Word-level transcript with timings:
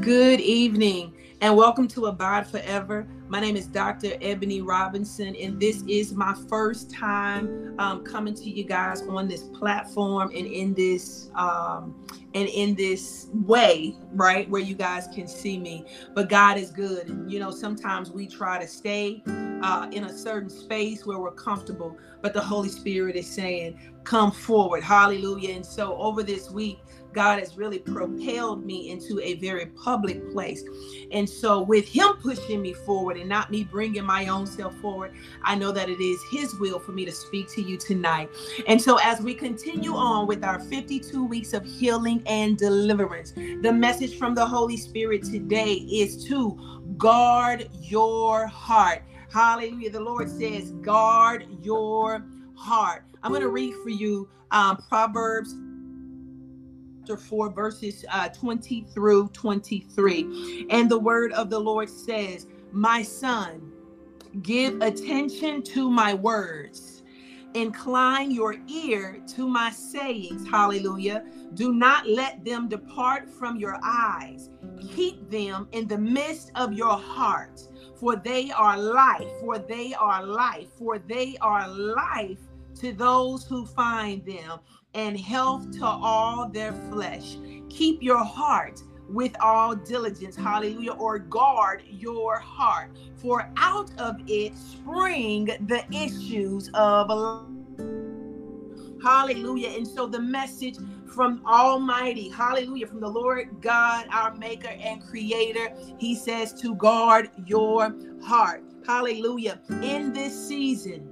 Good 0.00 0.40
evening 0.40 1.14
and 1.42 1.54
welcome 1.54 1.86
to 1.88 2.06
Abide 2.06 2.46
Forever. 2.46 3.06
My 3.28 3.40
name 3.40 3.56
is 3.56 3.66
Dr. 3.66 4.16
Ebony 4.20 4.62
Robinson, 4.62 5.36
and 5.36 5.60
this 5.60 5.84
is 5.86 6.12
my 6.12 6.34
first 6.48 6.90
time 6.90 7.76
um, 7.78 8.02
coming 8.02 8.34
to 8.34 8.50
you 8.50 8.64
guys 8.64 9.02
on 9.02 9.28
this 9.28 9.42
platform 9.42 10.30
and 10.34 10.46
in 10.46 10.72
this 10.74 11.30
um, 11.34 11.94
and 12.34 12.48
in 12.48 12.74
this 12.74 13.28
way, 13.32 13.94
right, 14.12 14.48
where 14.48 14.62
you 14.62 14.74
guys 14.74 15.08
can 15.14 15.28
see 15.28 15.58
me. 15.58 15.84
But 16.14 16.28
God 16.28 16.56
is 16.56 16.70
good, 16.70 17.08
and 17.08 17.30
you 17.30 17.38
know 17.38 17.50
sometimes 17.50 18.10
we 18.10 18.26
try 18.26 18.58
to 18.58 18.66
stay 18.66 19.22
uh, 19.26 19.88
in 19.92 20.04
a 20.04 20.12
certain 20.16 20.50
space 20.50 21.04
where 21.04 21.18
we're 21.18 21.32
comfortable, 21.32 21.96
but 22.22 22.32
the 22.32 22.40
Holy 22.40 22.70
Spirit 22.70 23.14
is 23.14 23.28
saying, 23.28 23.78
"Come 24.04 24.32
forward, 24.32 24.82
Hallelujah!" 24.82 25.54
And 25.54 25.66
so 25.66 25.96
over 25.96 26.22
this 26.22 26.50
week. 26.50 26.78
God 27.12 27.38
has 27.38 27.56
really 27.56 27.78
propelled 27.78 28.64
me 28.64 28.90
into 28.90 29.20
a 29.20 29.34
very 29.34 29.66
public 29.66 30.32
place. 30.32 30.64
And 31.10 31.28
so, 31.28 31.60
with 31.60 31.86
Him 31.86 32.14
pushing 32.20 32.62
me 32.62 32.72
forward 32.72 33.16
and 33.16 33.28
not 33.28 33.50
me 33.50 33.64
bringing 33.64 34.04
my 34.04 34.28
own 34.28 34.46
self 34.46 34.74
forward, 34.76 35.12
I 35.42 35.54
know 35.54 35.72
that 35.72 35.88
it 35.88 36.00
is 36.00 36.20
His 36.30 36.54
will 36.54 36.78
for 36.78 36.92
me 36.92 37.04
to 37.04 37.12
speak 37.12 37.50
to 37.52 37.62
you 37.62 37.76
tonight. 37.76 38.30
And 38.66 38.80
so, 38.80 38.98
as 38.98 39.20
we 39.20 39.34
continue 39.34 39.94
on 39.94 40.26
with 40.26 40.44
our 40.44 40.58
52 40.58 41.24
weeks 41.24 41.52
of 41.52 41.64
healing 41.64 42.22
and 42.26 42.56
deliverance, 42.56 43.32
the 43.32 43.72
message 43.72 44.18
from 44.18 44.34
the 44.34 44.44
Holy 44.44 44.76
Spirit 44.76 45.24
today 45.24 45.74
is 45.74 46.24
to 46.26 46.94
guard 46.96 47.68
your 47.80 48.46
heart. 48.46 49.02
Hallelujah. 49.32 49.90
The 49.90 50.00
Lord 50.00 50.28
says, 50.28 50.72
guard 50.82 51.46
your 51.62 52.24
heart. 52.54 53.04
I'm 53.22 53.30
going 53.30 53.42
to 53.42 53.48
read 53.48 53.74
for 53.82 53.88
you 53.88 54.28
um, 54.50 54.76
Proverbs 54.88 55.54
chapter 57.02 57.16
4, 57.16 57.50
verses 57.50 58.04
uh, 58.12 58.28
20 58.28 58.86
through 58.94 59.28
23. 59.30 60.66
And 60.70 60.88
the 60.88 60.98
word 60.98 61.32
of 61.32 61.50
the 61.50 61.58
Lord 61.58 61.90
says, 61.90 62.46
My 62.70 63.02
son, 63.02 63.72
give 64.42 64.80
attention 64.80 65.64
to 65.64 65.90
my 65.90 66.14
words, 66.14 67.02
incline 67.54 68.30
your 68.30 68.54
ear 68.68 69.20
to 69.34 69.48
my 69.48 69.70
sayings. 69.70 70.48
Hallelujah. 70.48 71.24
Do 71.54 71.74
not 71.74 72.08
let 72.08 72.44
them 72.44 72.68
depart 72.68 73.28
from 73.28 73.56
your 73.56 73.80
eyes. 73.82 74.50
Keep 74.94 75.28
them 75.28 75.66
in 75.72 75.88
the 75.88 75.98
midst 75.98 76.52
of 76.54 76.72
your 76.72 76.96
heart, 76.96 77.62
for 77.96 78.14
they 78.14 78.52
are 78.52 78.78
life, 78.78 79.28
for 79.40 79.58
they 79.58 79.92
are 79.94 80.24
life, 80.24 80.68
for 80.78 81.00
they 81.00 81.36
are 81.40 81.68
life 81.68 82.38
to 82.76 82.92
those 82.92 83.44
who 83.44 83.66
find 83.66 84.24
them 84.24 84.60
and 84.94 85.18
health 85.18 85.70
to 85.78 85.84
all 85.84 86.48
their 86.48 86.72
flesh. 86.90 87.36
Keep 87.68 88.02
your 88.02 88.24
heart 88.24 88.82
with 89.08 89.34
all 89.40 89.74
diligence, 89.74 90.36
hallelujah, 90.36 90.92
or 90.92 91.18
guard 91.18 91.82
your 91.86 92.38
heart, 92.38 92.90
for 93.16 93.50
out 93.56 93.90
of 93.98 94.16
it 94.26 94.56
spring 94.56 95.46
the 95.66 95.84
issues 95.92 96.70
of 96.74 97.08
hallelujah. 99.02 99.68
And 99.68 99.86
so 99.86 100.06
the 100.06 100.20
message 100.20 100.76
from 101.14 101.42
Almighty, 101.46 102.30
hallelujah, 102.30 102.86
from 102.86 103.00
the 103.00 103.08
Lord 103.08 103.48
God, 103.60 104.06
our 104.10 104.34
Maker 104.34 104.68
and 104.68 105.02
Creator, 105.02 105.74
He 105.98 106.14
says 106.14 106.54
to 106.54 106.74
guard 106.74 107.30
your 107.46 107.94
heart, 108.22 108.64
hallelujah. 108.86 109.60
In 109.82 110.12
this 110.12 110.48
season, 110.48 111.08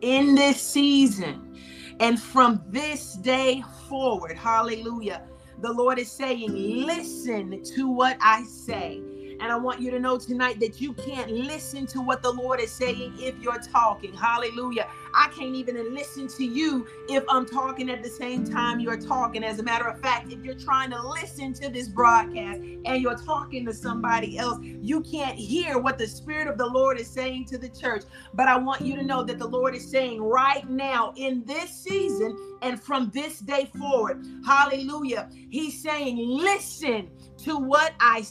in 0.00 0.34
this 0.34 0.60
season, 0.60 1.56
and 2.00 2.20
from 2.20 2.62
this 2.68 3.14
day 3.14 3.62
forward, 3.88 4.36
hallelujah, 4.36 5.22
the 5.60 5.72
Lord 5.72 5.98
is 5.98 6.10
saying, 6.10 6.52
listen 6.86 7.62
to 7.76 7.88
what 7.90 8.16
I 8.20 8.44
say. 8.44 9.02
And 9.40 9.50
I 9.50 9.56
want 9.56 9.80
you 9.80 9.90
to 9.90 9.98
know 9.98 10.18
tonight 10.18 10.60
that 10.60 10.80
you 10.80 10.92
can't 10.92 11.30
listen 11.30 11.86
to 11.88 12.00
what 12.00 12.22
the 12.22 12.30
Lord 12.30 12.60
is 12.60 12.70
saying 12.70 13.14
if 13.18 13.38
you're 13.40 13.58
talking. 13.58 14.12
Hallelujah. 14.12 14.86
I 15.14 15.28
can't 15.28 15.54
even 15.54 15.94
listen 15.94 16.28
to 16.28 16.44
you 16.44 16.86
if 17.08 17.24
I'm 17.28 17.46
talking 17.46 17.90
at 17.90 18.02
the 18.02 18.08
same 18.08 18.44
time 18.44 18.80
you're 18.80 19.00
talking. 19.00 19.42
As 19.42 19.58
a 19.58 19.62
matter 19.62 19.88
of 19.88 20.00
fact, 20.00 20.30
if 20.32 20.44
you're 20.44 20.54
trying 20.54 20.90
to 20.90 21.08
listen 21.08 21.52
to 21.54 21.68
this 21.68 21.88
broadcast 21.88 22.60
and 22.84 23.02
you're 23.02 23.16
talking 23.16 23.64
to 23.66 23.74
somebody 23.74 24.38
else, 24.38 24.58
you 24.82 25.00
can't 25.02 25.36
hear 25.36 25.78
what 25.78 25.98
the 25.98 26.06
Spirit 26.06 26.46
of 26.46 26.58
the 26.58 26.66
Lord 26.66 27.00
is 27.00 27.08
saying 27.08 27.46
to 27.46 27.58
the 27.58 27.68
church. 27.68 28.04
But 28.34 28.48
I 28.48 28.58
want 28.58 28.82
you 28.82 28.96
to 28.96 29.02
know 29.02 29.24
that 29.24 29.38
the 29.38 29.48
Lord 29.48 29.74
is 29.74 29.90
saying 29.90 30.22
right 30.22 30.68
now 30.68 31.12
in 31.16 31.44
this 31.44 31.70
season 31.70 32.36
and 32.62 32.80
from 32.80 33.10
this 33.12 33.40
day 33.40 33.70
forward, 33.78 34.18
hallelujah, 34.44 35.28
He's 35.50 35.82
saying, 35.82 36.18
listen 36.18 37.10
to 37.38 37.56
what 37.56 37.94
I 38.00 38.24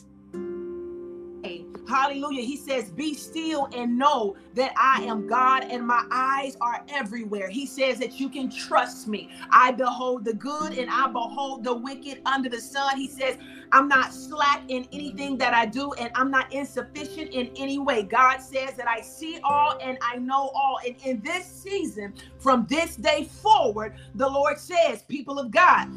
Hallelujah. 1.90 2.44
He 2.44 2.58
says, 2.58 2.92
Be 2.92 3.16
still 3.16 3.70
and 3.76 3.98
know 4.00 4.38
that 4.56 4.74
I 4.78 5.04
am 5.06 5.26
God 5.26 5.66
and 5.72 5.88
my 5.88 6.04
eyes 6.12 6.58
are 6.62 6.82
everywhere. 6.90 7.50
He 7.50 7.68
says 7.68 8.00
that 8.00 8.20
you 8.22 8.30
can 8.30 8.52
trust 8.52 9.08
me. 9.08 9.30
I 9.52 9.74
behold 9.74 10.26
the 10.26 10.36
good 10.36 10.74
and 10.74 10.90
I 10.92 11.08
behold 11.10 11.66
the 11.66 11.76
wicked 11.76 12.20
under 12.28 12.50
the 12.50 12.62
sun. 12.62 12.98
He 12.98 13.10
says, 13.10 13.38
I'm 13.74 13.90
not 13.90 14.14
slack 14.14 14.64
in 14.70 14.88
anything 14.94 15.38
that 15.40 15.54
I 15.54 15.68
do 15.68 15.94
and 15.96 16.12
I'm 16.16 16.32
not 16.32 16.54
insufficient 16.54 17.32
in 17.34 17.52
any 17.58 17.80
way. 17.80 18.04
God 18.04 18.40
says 18.40 18.76
that 18.78 18.88
I 18.88 19.02
see 19.02 19.40
all 19.44 19.74
and 19.84 19.98
I 20.02 20.18
know 20.18 20.52
all. 20.56 20.80
And 20.88 20.96
in 21.06 21.22
this 21.22 21.48
season, 21.48 22.14
from 22.38 22.68
this 22.70 22.96
day 22.98 23.26
forward, 23.26 23.96
the 24.16 24.30
Lord 24.30 24.60
says, 24.60 25.04
People 25.04 25.40
of 25.40 25.52
God, 25.52 25.88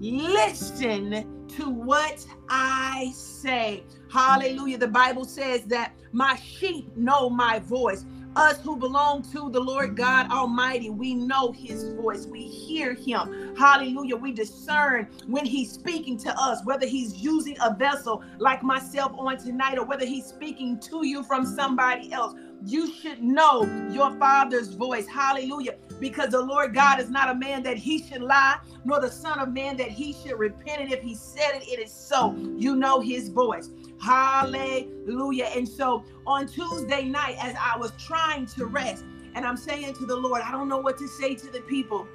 listen 0.00 1.24
to 1.50 1.70
what 1.70 2.24
I 2.50 3.12
say. 3.14 3.86
Hallelujah. 4.12 4.78
The 4.78 4.88
Bible 4.88 5.24
says 5.24 5.64
that 5.66 5.94
my 6.12 6.36
sheep 6.36 6.96
know 6.96 7.30
my 7.30 7.60
voice. 7.60 8.04
Us 8.36 8.60
who 8.60 8.76
belong 8.76 9.22
to 9.32 9.50
the 9.50 9.60
Lord 9.60 9.96
God 9.96 10.30
Almighty, 10.30 10.90
we 10.90 11.14
know 11.14 11.52
his 11.52 11.92
voice. 11.94 12.26
We 12.26 12.42
hear 12.42 12.94
him. 12.94 13.56
Hallelujah. 13.56 14.16
We 14.16 14.32
discern 14.32 15.08
when 15.26 15.44
he's 15.44 15.72
speaking 15.72 16.16
to 16.18 16.34
us, 16.40 16.64
whether 16.64 16.86
he's 16.86 17.16
using 17.16 17.56
a 17.60 17.74
vessel 17.74 18.22
like 18.38 18.62
myself 18.62 19.12
on 19.18 19.36
tonight 19.38 19.78
or 19.78 19.84
whether 19.84 20.06
he's 20.06 20.26
speaking 20.26 20.78
to 20.80 21.06
you 21.06 21.24
from 21.24 21.44
somebody 21.44 22.12
else. 22.12 22.34
You 22.64 22.92
should 22.92 23.22
know 23.22 23.64
your 23.92 24.16
father's 24.18 24.74
voice. 24.74 25.06
Hallelujah. 25.08 25.76
Because 25.98 26.30
the 26.30 26.40
Lord 26.40 26.74
God 26.74 27.00
is 27.00 27.10
not 27.10 27.30
a 27.30 27.34
man 27.34 27.62
that 27.64 27.76
he 27.78 28.02
should 28.02 28.22
lie, 28.22 28.58
nor 28.84 29.00
the 29.00 29.10
Son 29.10 29.38
of 29.40 29.52
Man 29.52 29.76
that 29.78 29.88
he 29.90 30.12
should 30.12 30.38
repent. 30.38 30.82
And 30.82 30.92
if 30.92 31.02
he 31.02 31.14
said 31.14 31.52
it, 31.56 31.68
it 31.68 31.80
is 31.80 31.92
so. 31.92 32.34
You 32.56 32.76
know 32.76 33.00
his 33.00 33.28
voice. 33.28 33.70
Hallelujah. 34.00 35.50
And 35.54 35.68
so 35.68 36.04
on 36.26 36.46
Tuesday 36.46 37.04
night, 37.04 37.36
as 37.40 37.54
I 37.60 37.78
was 37.78 37.92
trying 37.98 38.46
to 38.46 38.66
rest, 38.66 39.04
and 39.34 39.46
I'm 39.46 39.56
saying 39.56 39.94
to 39.94 40.06
the 40.06 40.16
Lord, 40.16 40.42
I 40.42 40.50
don't 40.50 40.68
know 40.68 40.78
what 40.78 40.98
to 40.98 41.06
say 41.06 41.34
to 41.34 41.46
the 41.48 41.60
people. 41.62 42.08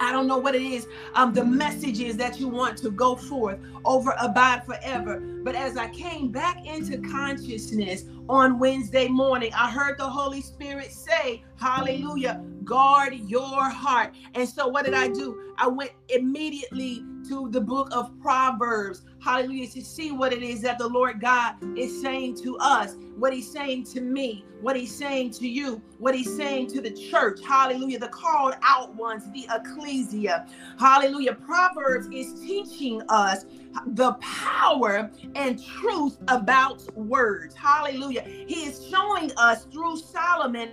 I 0.00 0.12
don't 0.12 0.26
know 0.26 0.38
what 0.38 0.54
it 0.54 0.62
is, 0.62 0.86
um, 1.14 1.32
the 1.32 1.44
messages 1.44 2.16
that 2.16 2.40
you 2.40 2.48
want 2.48 2.76
to 2.78 2.90
go 2.90 3.16
forth 3.16 3.58
over 3.84 4.14
Abide 4.20 4.64
Forever. 4.64 5.20
But 5.44 5.54
as 5.54 5.76
I 5.76 5.88
came 5.88 6.30
back 6.30 6.66
into 6.66 6.98
consciousness 7.10 8.04
on 8.28 8.58
Wednesday 8.58 9.08
morning, 9.08 9.52
I 9.54 9.70
heard 9.70 9.98
the 9.98 10.08
Holy 10.08 10.40
Spirit 10.40 10.90
say, 10.90 11.44
Hallelujah, 11.56 12.42
guard 12.64 13.14
your 13.14 13.70
heart. 13.70 14.14
And 14.34 14.48
so 14.48 14.68
what 14.68 14.84
did 14.84 14.94
I 14.94 15.08
do? 15.08 15.54
I 15.58 15.68
went 15.68 15.92
immediately 16.08 17.04
to 17.28 17.48
the 17.50 17.60
book 17.60 17.88
of 17.92 18.10
Proverbs, 18.20 19.02
hallelujah, 19.22 19.68
to 19.68 19.82
see 19.82 20.12
what 20.12 20.32
it 20.32 20.42
is 20.42 20.60
that 20.62 20.78
the 20.78 20.86
Lord 20.86 21.20
God 21.20 21.54
is 21.78 22.00
saying 22.02 22.36
to 22.42 22.58
us, 22.58 22.96
what 23.16 23.32
He's 23.32 23.50
saying 23.50 23.84
to 23.84 24.00
me, 24.00 24.44
what 24.60 24.76
He's 24.76 24.94
saying 24.94 25.30
to 25.32 25.48
you, 25.48 25.80
what 25.98 26.14
He's 26.14 26.34
saying 26.36 26.66
to 26.68 26.80
the 26.80 26.90
church, 26.90 27.40
hallelujah, 27.42 27.98
the 27.98 28.08
called 28.08 28.54
out 28.62 28.94
ones, 28.94 29.24
the 29.32 29.46
ecclesia, 29.84 30.46
hallelujah. 30.78 31.34
Proverbs 31.34 32.08
is 32.12 32.40
teaching 32.40 33.02
us 33.08 33.44
the 33.88 34.12
power 34.14 35.10
and 35.34 35.62
truth 35.62 36.18
about 36.28 36.82
words, 36.96 37.54
hallelujah. 37.54 38.22
He 38.22 38.66
is 38.66 38.88
showing 38.88 39.30
us 39.36 39.64
through 39.64 39.96
Solomon 39.98 40.70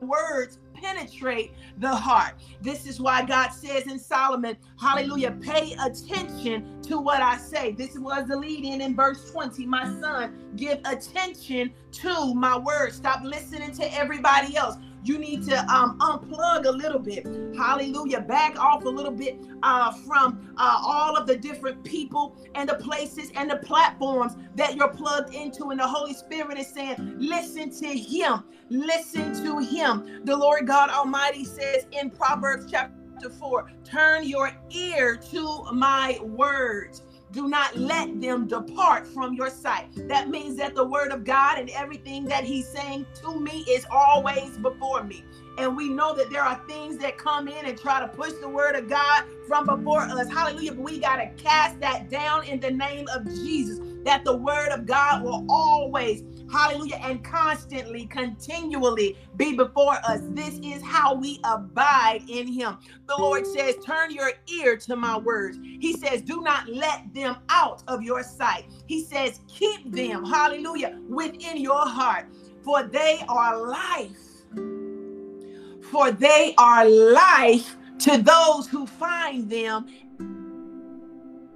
words 0.00 0.58
penetrate 0.74 1.52
the 1.78 1.94
heart. 1.94 2.34
This 2.60 2.86
is 2.86 3.00
why 3.00 3.24
God 3.24 3.50
says 3.50 3.86
in 3.86 3.98
Solomon, 3.98 4.56
hallelujah, 4.80 5.30
pay 5.40 5.74
attention 5.74 6.82
to 6.82 6.98
what 6.98 7.22
I 7.22 7.36
say. 7.36 7.72
This 7.72 7.96
was 7.96 8.26
the 8.26 8.36
lead 8.36 8.64
in 8.64 8.80
in 8.80 8.96
verse 8.96 9.30
20. 9.30 9.64
My 9.66 9.84
son, 10.00 10.52
give 10.56 10.80
attention 10.84 11.72
to 11.92 12.34
my 12.34 12.58
words. 12.58 12.96
Stop 12.96 13.22
listening 13.22 13.72
to 13.76 13.94
everybody 13.94 14.56
else. 14.56 14.76
You 15.04 15.18
need 15.18 15.42
to 15.48 15.58
um, 15.72 15.98
unplug 15.98 16.66
a 16.66 16.70
little 16.70 16.98
bit. 16.98 17.26
Hallelujah. 17.56 18.20
Back 18.20 18.58
off 18.58 18.84
a 18.84 18.88
little 18.88 19.12
bit 19.12 19.40
uh, 19.62 19.92
from 19.92 20.54
uh, 20.56 20.80
all 20.82 21.16
of 21.16 21.26
the 21.26 21.36
different 21.36 21.82
people 21.84 22.36
and 22.54 22.68
the 22.68 22.74
places 22.76 23.30
and 23.34 23.50
the 23.50 23.56
platforms 23.56 24.36
that 24.54 24.76
you're 24.76 24.92
plugged 24.92 25.34
into. 25.34 25.70
And 25.70 25.80
the 25.80 25.86
Holy 25.86 26.14
Spirit 26.14 26.58
is 26.58 26.68
saying, 26.68 27.14
listen 27.18 27.70
to 27.80 27.88
Him. 27.88 28.44
Listen 28.70 29.32
to 29.44 29.58
Him. 29.58 30.22
The 30.24 30.36
Lord 30.36 30.66
God 30.66 30.90
Almighty 30.90 31.44
says 31.44 31.86
in 31.92 32.10
Proverbs 32.10 32.66
chapter 32.70 33.30
4 33.38 33.70
turn 33.84 34.26
your 34.26 34.50
ear 34.70 35.16
to 35.16 35.64
my 35.72 36.18
words 36.22 37.02
do 37.32 37.48
not 37.48 37.76
let 37.76 38.20
them 38.20 38.46
depart 38.46 39.06
from 39.06 39.34
your 39.34 39.50
sight. 39.50 39.88
That 40.08 40.28
means 40.28 40.56
that 40.56 40.74
the 40.74 40.84
word 40.84 41.12
of 41.12 41.24
God 41.24 41.58
and 41.58 41.70
everything 41.70 42.24
that 42.26 42.44
he's 42.44 42.68
saying 42.68 43.06
to 43.22 43.40
me 43.40 43.64
is 43.68 43.86
always 43.90 44.56
before 44.58 45.02
me. 45.02 45.24
And 45.58 45.76
we 45.76 45.88
know 45.88 46.14
that 46.14 46.30
there 46.30 46.42
are 46.42 46.60
things 46.66 46.98
that 46.98 47.18
come 47.18 47.48
in 47.48 47.66
and 47.66 47.78
try 47.78 48.00
to 48.00 48.08
push 48.08 48.32
the 48.40 48.48
word 48.48 48.74
of 48.74 48.88
God 48.88 49.24
from 49.46 49.66
before 49.66 50.00
us. 50.00 50.28
Hallelujah. 50.30 50.72
But 50.72 50.82
we 50.82 50.98
got 50.98 51.16
to 51.16 51.28
cast 51.42 51.78
that 51.80 52.10
down 52.10 52.44
in 52.44 52.60
the 52.60 52.70
name 52.70 53.06
of 53.14 53.24
Jesus, 53.26 53.78
that 54.04 54.24
the 54.24 54.36
word 54.36 54.70
of 54.70 54.86
God 54.86 55.22
will 55.22 55.44
always 55.48 56.22
hallelujah, 56.52 57.00
and 57.02 57.24
constantly, 57.24 58.06
continually 58.06 59.16
be 59.36 59.56
before 59.56 59.96
us. 60.06 60.20
This 60.30 60.60
is 60.62 60.82
how 60.82 61.14
we 61.14 61.40
abide 61.44 62.22
in 62.28 62.46
Him. 62.46 62.76
The 63.06 63.16
Lord 63.18 63.46
says, 63.46 63.76
Turn 63.84 64.12
your 64.12 64.32
ear 64.48 64.76
to 64.78 64.94
my 64.94 65.18
words. 65.18 65.58
He 65.62 65.94
says, 65.94 66.22
Do 66.22 66.42
not 66.42 66.68
let 66.68 67.12
them 67.14 67.38
out 67.48 67.82
of 67.88 68.02
your 68.02 68.22
sight. 68.22 68.66
He 68.86 69.02
says, 69.02 69.40
Keep 69.48 69.92
them, 69.92 70.24
hallelujah, 70.24 70.98
within 71.08 71.56
your 71.56 71.86
heart, 71.86 72.26
for 72.62 72.82
they 72.82 73.20
are 73.28 73.66
life. 73.66 74.18
For 75.90 76.10
they 76.10 76.54
are 76.58 76.88
life 76.88 77.76
to 78.00 78.18
those 78.18 78.66
who 78.66 78.86
find 78.86 79.48
them 79.48 79.86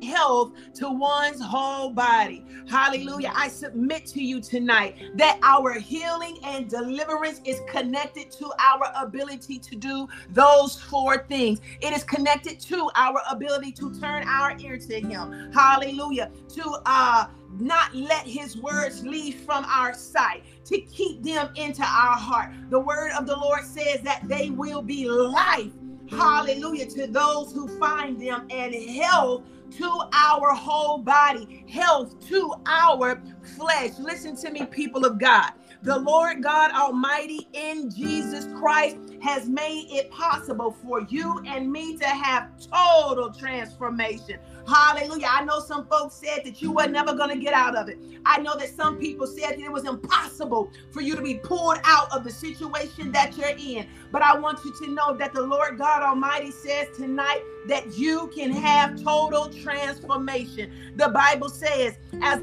health 0.02 0.52
to 0.75 0.90
one's 0.90 1.40
whole 1.40 1.90
body. 1.90 2.44
Hallelujah. 2.69 3.32
I 3.34 3.48
submit 3.48 4.06
to 4.06 4.22
you 4.22 4.40
tonight 4.40 4.96
that 5.14 5.38
our 5.43 5.78
healing 5.78 6.38
and 6.44 6.69
deliverance 6.69 7.40
is 7.44 7.60
connected 7.69 8.31
to 8.32 8.50
our 8.58 8.93
ability 9.00 9.58
to 9.58 9.76
do 9.76 10.08
those 10.31 10.81
four 10.81 11.19
things. 11.28 11.60
It 11.81 11.93
is 11.93 12.04
connected 12.04 12.60
to 12.60 12.90
our 12.94 13.20
ability 13.31 13.72
to 13.72 13.98
turn 13.98 14.26
our 14.26 14.56
ear 14.58 14.78
to 14.78 15.00
Him. 15.00 15.52
Hallelujah. 15.52 16.31
To 16.54 16.81
uh 16.87 17.26
not 17.60 17.94
let 17.94 18.26
his 18.26 18.56
words 18.56 19.04
leave 19.04 19.37
from 19.37 19.64
our 19.64 19.94
sight, 19.94 20.43
to 20.66 20.81
keep 20.81 21.22
them 21.22 21.48
into 21.56 21.82
our 21.82 22.16
heart. 22.16 22.52
The 22.70 22.78
word 22.81 23.12
of 23.19 23.26
the 23.26 23.37
Lord 23.37 23.64
says 23.64 24.00
that 24.02 24.28
they 24.28 24.50
will 24.50 24.82
be 24.82 25.08
life, 25.08 25.70
hallelujah, 26.10 26.87
to 26.87 27.06
those 27.06 27.52
who 27.52 27.69
find 27.78 28.20
them 28.20 28.46
and 28.50 28.75
health 28.75 29.44
to 29.72 30.00
our 30.12 30.54
whole 30.54 30.98
body, 30.98 31.64
health 31.68 32.14
to 32.28 32.52
our 32.66 33.20
flesh. 33.56 33.92
Listen 33.98 34.36
to 34.36 34.50
me, 34.50 34.66
people 34.66 35.04
of 35.04 35.18
God. 35.18 35.52
The 35.82 35.98
Lord 35.98 36.42
God 36.42 36.72
Almighty 36.72 37.48
in 37.52 37.90
Jesus 37.90 38.46
Christ 38.58 38.96
has 39.22 39.48
made 39.48 39.86
it 39.90 40.10
possible 40.10 40.72
for 40.72 41.02
you 41.02 41.42
and 41.46 41.70
me 41.70 41.96
to 41.98 42.06
have 42.06 42.50
total 42.58 43.32
transformation. 43.32 44.38
Hallelujah. 44.68 45.28
I 45.30 45.44
know 45.44 45.60
some 45.60 45.86
folks 45.86 46.14
said 46.14 46.44
that 46.44 46.60
you 46.60 46.72
were 46.72 46.86
never 46.86 47.14
going 47.14 47.30
to 47.30 47.42
get 47.42 47.54
out 47.54 47.76
of 47.76 47.88
it. 47.88 47.98
I 48.24 48.40
know 48.40 48.56
that 48.56 48.68
some 48.70 48.98
people 48.98 49.26
said 49.26 49.52
that 49.52 49.60
it 49.60 49.70
was 49.70 49.84
impossible 49.84 50.72
for 50.90 51.00
you 51.00 51.14
to 51.14 51.22
be 51.22 51.34
pulled 51.34 51.78
out 51.84 52.10
of 52.12 52.24
the 52.24 52.30
situation 52.30 53.12
that 53.12 53.36
you're 53.36 53.54
in. 53.56 53.86
But 54.10 54.22
I 54.22 54.36
want 54.38 54.64
you 54.64 54.74
to 54.84 54.90
know 54.90 55.16
that 55.16 55.32
the 55.32 55.42
Lord 55.42 55.78
God 55.78 56.02
Almighty 56.02 56.50
says 56.50 56.88
tonight 56.96 57.42
that 57.68 57.96
you 57.96 58.30
can 58.34 58.50
have 58.50 59.00
total 59.02 59.48
transformation. 59.50 60.72
The 60.96 61.08
Bible 61.08 61.48
says, 61.48 61.96
as 62.22 62.42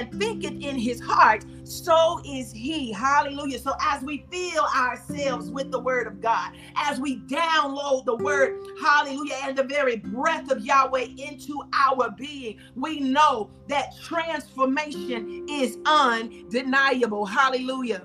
and 0.00 0.18
thinketh 0.18 0.62
in 0.62 0.78
his 0.78 0.98
heart, 0.98 1.44
so 1.64 2.22
is 2.26 2.50
he. 2.52 2.90
Hallelujah. 2.90 3.58
So 3.58 3.74
as 3.80 4.02
we 4.02 4.24
fill 4.30 4.64
ourselves 4.74 5.50
with 5.50 5.70
the 5.70 5.78
word 5.78 6.06
of 6.06 6.22
God, 6.22 6.52
as 6.74 6.98
we 6.98 7.18
download 7.20 8.06
the 8.06 8.16
word, 8.16 8.58
hallelujah, 8.82 9.36
and 9.44 9.56
the 9.56 9.64
very 9.64 9.96
breath 9.96 10.50
of 10.50 10.64
Yahweh 10.64 11.08
into 11.18 11.62
our 11.74 12.10
being, 12.12 12.58
we 12.74 13.00
know 13.00 13.50
that 13.68 13.94
transformation 14.02 15.46
is 15.50 15.76
undeniable. 15.84 17.26
Hallelujah 17.26 18.02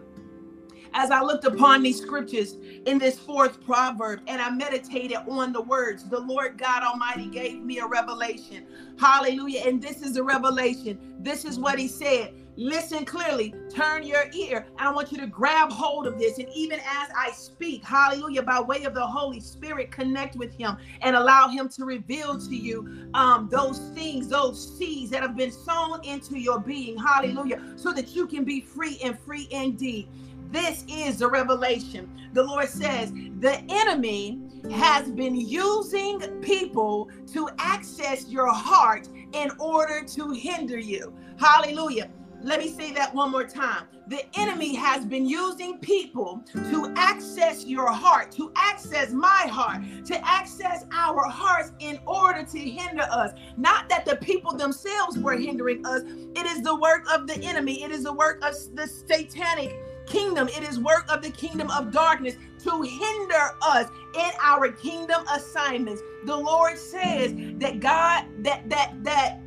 as 0.95 1.11
I 1.11 1.21
looked 1.21 1.43
upon 1.43 1.83
these 1.83 2.01
scriptures 2.01 2.55
in 2.85 2.97
this 2.97 3.19
fourth 3.19 3.63
proverb 3.65 4.21
and 4.27 4.41
I 4.41 4.49
meditated 4.49 5.17
on 5.27 5.51
the 5.51 5.61
words, 5.61 6.09
the 6.09 6.19
Lord 6.19 6.57
God 6.57 6.83
Almighty 6.83 7.27
gave 7.27 7.61
me 7.61 7.79
a 7.79 7.85
revelation. 7.85 8.65
Hallelujah. 8.97 9.63
And 9.65 9.81
this 9.81 10.01
is 10.01 10.13
the 10.13 10.23
revelation. 10.23 10.97
This 11.19 11.43
is 11.43 11.59
what 11.59 11.77
He 11.77 11.89
said. 11.89 12.33
Listen 12.57 13.03
clearly, 13.03 13.53
turn 13.69 14.03
your 14.03 14.29
ear. 14.33 14.65
I 14.77 14.89
want 14.89 15.11
you 15.11 15.17
to 15.17 15.27
grab 15.27 15.69
hold 15.69 16.07
of 16.07 16.17
this. 16.17 16.37
And 16.37 16.47
even 16.55 16.79
as 16.79 17.09
I 17.13 17.31
speak, 17.31 17.83
hallelujah, 17.83 18.43
by 18.43 18.61
way 18.61 18.85
of 18.85 18.93
the 18.93 19.05
Holy 19.05 19.41
Spirit, 19.41 19.91
connect 19.91 20.37
with 20.37 20.53
Him 20.53 20.77
and 21.01 21.17
allow 21.17 21.49
Him 21.49 21.67
to 21.69 21.83
reveal 21.83 22.39
to 22.39 22.55
you 22.55 23.09
um, 23.13 23.49
those 23.51 23.79
things, 23.93 24.29
those 24.29 24.77
seeds 24.77 25.11
that 25.11 25.21
have 25.21 25.35
been 25.35 25.51
sown 25.51 26.01
into 26.05 26.39
your 26.39 26.59
being, 26.59 26.97
hallelujah, 26.97 27.61
so 27.75 27.91
that 27.91 28.15
you 28.15 28.25
can 28.25 28.45
be 28.45 28.61
free 28.61 28.97
and 29.03 29.19
free 29.19 29.49
indeed. 29.51 30.07
This 30.55 30.85
is 30.87 31.17
the 31.17 31.29
revelation. 31.29 32.09
The 32.31 32.41
Lord 32.41 32.69
says 32.69 33.11
the 33.41 33.61
enemy 33.67 34.39
has 34.71 35.11
been 35.11 35.35
using 35.35 36.21
people 36.39 37.09
to 37.33 37.49
access 37.59 38.29
your 38.29 38.49
heart 38.53 39.09
in 39.33 39.51
order 39.59 40.05
to 40.05 40.31
hinder 40.31 40.79
you. 40.79 41.13
Hallelujah. 41.37 42.09
Let 42.41 42.61
me 42.61 42.69
say 42.69 42.93
that 42.93 43.13
one 43.13 43.31
more 43.31 43.43
time. 43.43 43.87
The 44.07 44.23
enemy 44.39 44.75
has 44.75 45.03
been 45.03 45.27
using 45.27 45.77
people 45.79 46.41
to 46.53 46.93
access 46.95 47.65
your 47.65 47.91
heart, 47.91 48.31
to 48.33 48.53
access 48.55 49.11
my 49.11 49.47
heart, 49.51 49.81
to 50.05 50.25
access 50.25 50.85
our 50.93 51.27
hearts 51.27 51.73
in 51.79 51.99
order 52.07 52.43
to 52.43 52.59
hinder 52.59 53.05
us. 53.11 53.31
Not 53.57 53.89
that 53.89 54.05
the 54.05 54.15
people 54.17 54.53
themselves 54.53 55.17
were 55.17 55.35
hindering 55.35 55.85
us, 55.85 56.03
it 56.05 56.45
is 56.45 56.61
the 56.61 56.75
work 56.79 57.11
of 57.11 57.27
the 57.27 57.43
enemy, 57.43 57.83
it 57.83 57.91
is 57.91 58.03
the 58.03 58.13
work 58.13 58.41
of 58.45 58.53
the 58.73 58.87
satanic 58.87 59.84
kingdom. 60.07 60.47
It 60.49 60.63
is 60.63 60.79
work 60.79 61.05
of 61.09 61.21
the 61.21 61.31
kingdom 61.31 61.69
of 61.71 61.91
darkness 61.91 62.35
to 62.63 62.81
hinder 62.81 63.51
us 63.61 63.89
in 64.15 64.31
our 64.41 64.71
kingdom 64.71 65.25
assignments. 65.27 66.01
The 66.25 66.35
Lord 66.35 66.77
says 66.77 67.33
that 67.57 67.79
God, 67.79 68.25
that 68.39 68.69
that 68.69 68.93
that 69.03 69.39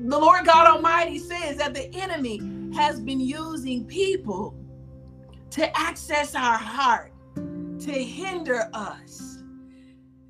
the 0.00 0.18
Lord 0.18 0.44
God 0.44 0.66
Almighty 0.66 1.18
says 1.18 1.56
that 1.56 1.74
the 1.74 1.92
enemy 1.94 2.40
has 2.74 3.00
been 3.00 3.20
using 3.20 3.84
people 3.84 4.54
to 5.50 5.78
access 5.78 6.34
our 6.34 6.58
heart, 6.58 7.12
to 7.36 7.92
hinder 7.92 8.68
us. 8.72 9.42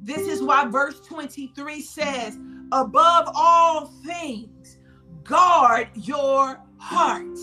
This 0.00 0.28
is 0.28 0.42
why 0.42 0.66
verse 0.66 1.00
23 1.00 1.80
says, 1.80 2.38
above 2.72 3.28
all 3.34 3.86
things, 4.04 4.78
guard 5.22 5.88
your 5.94 6.60
heart 6.76 7.38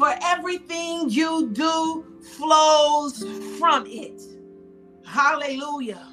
for 0.00 0.14
everything 0.24 1.10
you 1.10 1.50
do 1.52 2.06
flows 2.38 3.24
from 3.60 3.86
it. 3.88 4.22
Hallelujah. 5.04 6.06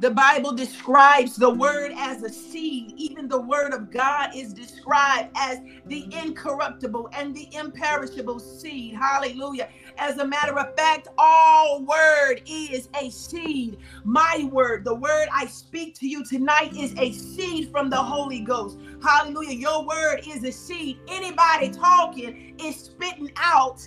The 0.00 0.10
Bible 0.10 0.52
describes 0.52 1.36
the 1.36 1.50
word 1.50 1.92
as 1.96 2.22
a 2.24 2.28
seed. 2.30 2.94
Even 2.98 3.28
the 3.28 3.40
word 3.40 3.72
of 3.72 3.92
God 3.92 4.30
is 4.36 4.52
described 4.52 5.30
as 5.36 5.60
the 5.86 6.06
incorruptible 6.12 7.10
and 7.14 7.34
the 7.34 7.48
imperishable 7.54 8.40
seed. 8.40 8.94
Hallelujah. 8.96 9.68
As 9.98 10.18
a 10.18 10.26
matter 10.26 10.58
of 10.58 10.76
fact, 10.76 11.08
all 11.16 11.82
word 11.84 12.42
is 12.46 12.88
a 13.00 13.10
seed. 13.10 13.78
My 14.04 14.48
word, 14.52 14.84
the 14.84 14.94
word 14.96 15.28
I 15.32 15.46
speak 15.46 15.94
to 16.00 16.08
you 16.08 16.24
tonight, 16.24 16.76
is 16.76 16.94
a 16.98 17.12
seed 17.12 17.70
from 17.70 17.90
the 17.90 17.96
Holy 17.96 18.40
Ghost. 18.40 18.78
Hallelujah. 19.02 19.54
Your 19.54 19.86
word 19.86 20.20
is 20.26 20.44
a 20.44 20.52
seed. 20.52 20.98
Anybody 21.08 21.70
talking 21.70 22.54
is 22.60 22.76
spitting 22.76 23.32
out 23.36 23.80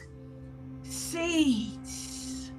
seeds. 0.84 2.51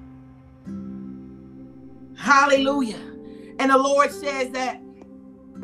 Hallelujah. 2.17 3.01
And 3.59 3.71
the 3.71 3.79
Lord 3.79 4.11
says 4.11 4.51
that 4.51 4.81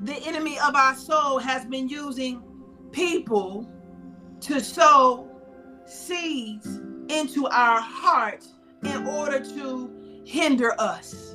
the 0.02 0.16
enemy 0.26 0.58
of 0.60 0.74
our 0.74 0.94
soul 0.94 1.38
has 1.38 1.64
been 1.64 1.88
using 1.88 2.42
people 2.92 3.70
to 4.40 4.60
sow 4.60 5.28
seeds 5.86 6.80
into 7.08 7.46
our 7.48 7.80
hearts 7.80 8.54
in 8.84 9.06
order 9.06 9.40
to 9.40 10.22
hinder 10.24 10.74
us. 10.78 11.29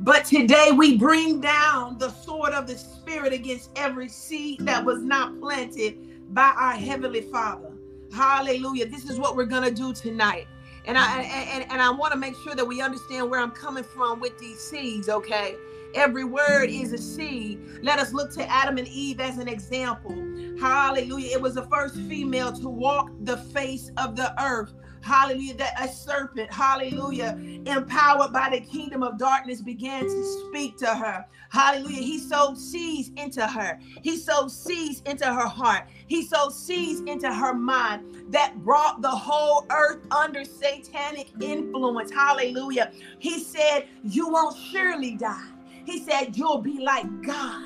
But 0.00 0.24
today 0.26 0.72
we 0.72 0.98
bring 0.98 1.40
down 1.40 1.98
the 1.98 2.10
sword 2.10 2.52
of 2.52 2.66
the 2.66 2.76
Spirit 2.76 3.32
against 3.32 3.70
every 3.76 4.08
seed 4.08 4.60
that 4.60 4.84
was 4.84 5.02
not 5.02 5.40
planted 5.40 6.34
by 6.34 6.52
our 6.56 6.72
Heavenly 6.72 7.22
Father. 7.22 7.72
Hallelujah. 8.12 8.86
This 8.86 9.08
is 9.08 9.18
what 9.18 9.36
we're 9.36 9.46
going 9.46 9.64
to 9.64 9.74
do 9.74 9.92
tonight. 9.94 10.46
And 10.84 10.96
I 10.96 11.22
and, 11.22 11.64
and 11.70 11.82
I 11.82 11.90
want 11.90 12.12
to 12.12 12.18
make 12.18 12.34
sure 12.44 12.54
that 12.54 12.64
we 12.64 12.80
understand 12.80 13.28
where 13.30 13.40
I'm 13.40 13.50
coming 13.50 13.84
from 13.84 14.20
with 14.20 14.38
these 14.38 14.60
seeds, 14.60 15.08
okay? 15.08 15.56
Every 15.94 16.24
word 16.24 16.68
is 16.68 16.92
a 16.92 16.98
seed. 16.98 17.58
Let 17.82 17.98
us 17.98 18.12
look 18.12 18.30
to 18.34 18.48
Adam 18.50 18.76
and 18.76 18.86
Eve 18.86 19.18
as 19.18 19.38
an 19.38 19.48
example. 19.48 20.14
Hallelujah. 20.60 21.30
It 21.32 21.40
was 21.40 21.54
the 21.54 21.66
first 21.66 21.96
female 21.96 22.52
to 22.52 22.68
walk 22.68 23.10
the 23.20 23.38
face 23.38 23.90
of 23.96 24.14
the 24.14 24.32
earth. 24.42 24.74
Hallelujah, 25.06 25.54
that 25.54 25.80
a 25.80 25.88
serpent, 25.88 26.52
hallelujah, 26.52 27.38
empowered 27.64 28.32
by 28.32 28.50
the 28.50 28.60
kingdom 28.60 29.02
of 29.02 29.18
darkness 29.18 29.62
began 29.62 30.02
to 30.02 30.24
speak 30.48 30.76
to 30.78 30.86
her. 30.86 31.24
Hallelujah. 31.50 32.02
He 32.02 32.18
sowed 32.18 32.58
seeds 32.58 33.10
into 33.16 33.46
her. 33.46 33.78
He 34.02 34.16
sowed 34.16 34.50
seeds 34.50 35.02
into 35.06 35.24
her 35.24 35.46
heart. 35.46 35.84
He 36.08 36.22
sowed 36.26 36.52
seeds 36.52 37.00
into 37.08 37.32
her 37.32 37.54
mind 37.54 38.02
that 38.30 38.56
brought 38.64 39.00
the 39.00 39.10
whole 39.10 39.64
earth 39.70 40.00
under 40.10 40.44
satanic 40.44 41.28
influence. 41.40 42.10
Hallelujah. 42.10 42.90
He 43.20 43.38
said, 43.38 43.86
You 44.02 44.28
won't 44.28 44.56
surely 44.56 45.16
die. 45.16 45.48
He 45.84 46.00
said, 46.00 46.36
You'll 46.36 46.62
be 46.62 46.80
like 46.80 47.06
God 47.22 47.62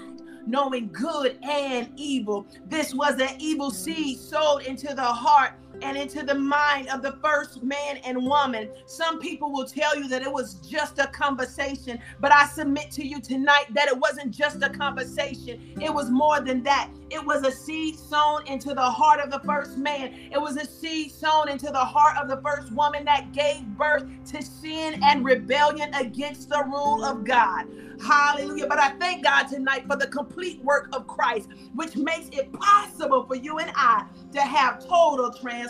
knowing 0.47 0.91
good 0.93 1.39
and 1.43 1.91
evil. 1.97 2.47
This 2.67 2.93
was 2.95 3.21
an 3.21 3.37
evil 3.39 3.71
seed 3.71 4.19
sowed 4.19 4.63
into 4.63 4.95
the 4.95 5.03
heart 5.03 5.53
and 5.83 5.97
into 5.97 6.25
the 6.25 6.35
mind 6.35 6.89
of 6.89 7.03
the 7.03 7.13
first 7.23 7.63
man 7.63 7.99
and 8.05 8.25
woman. 8.25 8.71
Some 8.87 9.21
people 9.21 9.53
will 9.53 9.67
tell 9.67 9.97
you 9.97 10.09
that 10.09 10.23
it 10.23 10.33
was 10.33 10.55
just 10.55 10.99
a 10.99 11.07
conversation, 11.07 11.99
but 12.21 12.33
I 12.33 12.47
submit 12.47 12.91
to 12.93 13.07
you 13.07 13.21
tonight 13.21 13.67
that 13.75 13.89
it 13.89 13.99
wasn't 13.99 14.31
just 14.31 14.63
a 14.63 14.69
conversation, 14.69 15.75
it 15.81 15.93
was 15.93 16.11
more 16.11 16.41
than 16.41 16.63
that. 16.65 16.91
It 17.11 17.25
was 17.25 17.45
a 17.45 17.51
seed 17.51 17.99
sown 17.99 18.47
into 18.47 18.73
the 18.75 18.81
heart 18.81 19.21
of 19.21 19.31
the 19.31 19.41
first 19.41 19.77
man, 19.77 20.15
it 20.31 20.41
was 20.41 20.57
a 20.57 20.67
seed 20.67 21.13
sown 21.13 21.49
into 21.49 21.67
the 21.67 21.85
heart 21.85 22.17
of 22.17 22.29
the 22.29 22.41
first 22.43 22.73
woman 22.73 23.05
that 23.05 23.33
gave 23.33 23.65
birth 23.77 24.05
to 24.33 24.43
sin 24.43 25.01
and 25.03 25.25
rebellion 25.25 25.93
against 25.95 26.49
the 26.49 26.63
rule 26.65 27.05
of 27.05 27.25
God. 27.25 27.67
Hallelujah. 28.01 28.67
But 28.67 28.79
I 28.79 28.91
thank 28.93 29.25
God 29.25 29.45
tonight 29.45 29.85
for 29.87 29.97
the 29.97 30.07
complete 30.07 30.63
work 30.65 30.89
of 30.95 31.07
Christ, 31.07 31.49
which 31.75 31.97
makes 31.97 32.29
it 32.33 32.53
possible 32.53 33.27
for 33.27 33.35
you 33.35 33.59
and 33.59 33.71
I 33.75 34.07
to 34.33 34.41
have 34.41 34.85
total 34.87 35.33
transformation. 35.33 35.70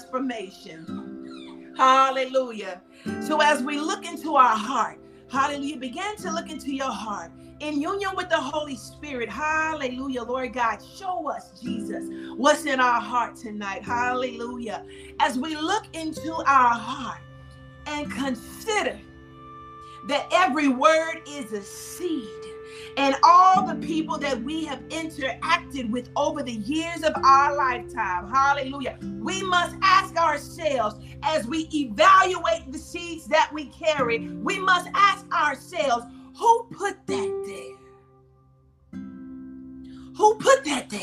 Hallelujah. 1.77 2.83
So 3.21 3.41
as 3.41 3.63
we 3.63 3.79
look 3.79 4.05
into 4.05 4.37
our 4.37 4.57
heart, 4.57 4.99
hallelujah, 5.31 5.79
begin 5.79 6.17
to 6.17 6.31
look 6.31 6.51
into 6.51 6.75
your 6.75 6.91
heart 6.91 7.33
in 7.61 7.81
union 7.81 8.11
with 8.17 8.29
the 8.29 8.41
Holy 8.41 8.77
Spirit. 8.77 9.29
Hallelujah, 9.29 10.23
Lord 10.23 10.53
God. 10.53 10.83
Show 10.83 11.31
us, 11.31 11.61
Jesus, 11.61 12.05
what's 12.37 12.65
in 12.65 12.81
our 12.81 13.01
heart 13.01 13.37
tonight. 13.37 13.83
Hallelujah. 13.83 14.85
As 15.21 15.39
we 15.39 15.57
look 15.57 15.85
into 15.95 16.33
our 16.35 16.75
heart 16.75 17.21
and 17.87 18.11
consider 18.11 18.99
that 20.09 20.27
every 20.33 20.69
word 20.69 21.23
is 21.29 21.53
a 21.53 21.63
seed. 21.63 22.40
And 22.97 23.17
all 23.23 23.67
the 23.67 23.75
people 23.87 24.19
that 24.19 24.43
we 24.43 24.65
have 24.65 24.81
interacted 24.89 25.91
with 25.91 26.11
over 26.17 26.43
the 26.43 26.53
years 26.53 27.03
of 27.03 27.13
our 27.25 27.57
lifetime, 27.57 28.29
hallelujah, 28.29 28.99
we 29.21 29.43
must 29.43 29.77
ask 29.83 30.17
ourselves 30.17 30.97
as 31.23 31.47
we 31.47 31.69
evaluate 31.73 32.71
the 32.71 32.79
seeds 32.79 33.27
that 33.27 33.51
we 33.53 33.67
carry, 33.67 34.29
we 34.29 34.59
must 34.59 34.89
ask 34.95 35.27
ourselves, 35.33 36.07
who 36.37 36.67
put 36.73 36.97
that 37.07 37.45
there? 37.47 39.01
Who 40.17 40.37
put 40.37 40.65
that 40.65 40.91
there? 40.91 41.01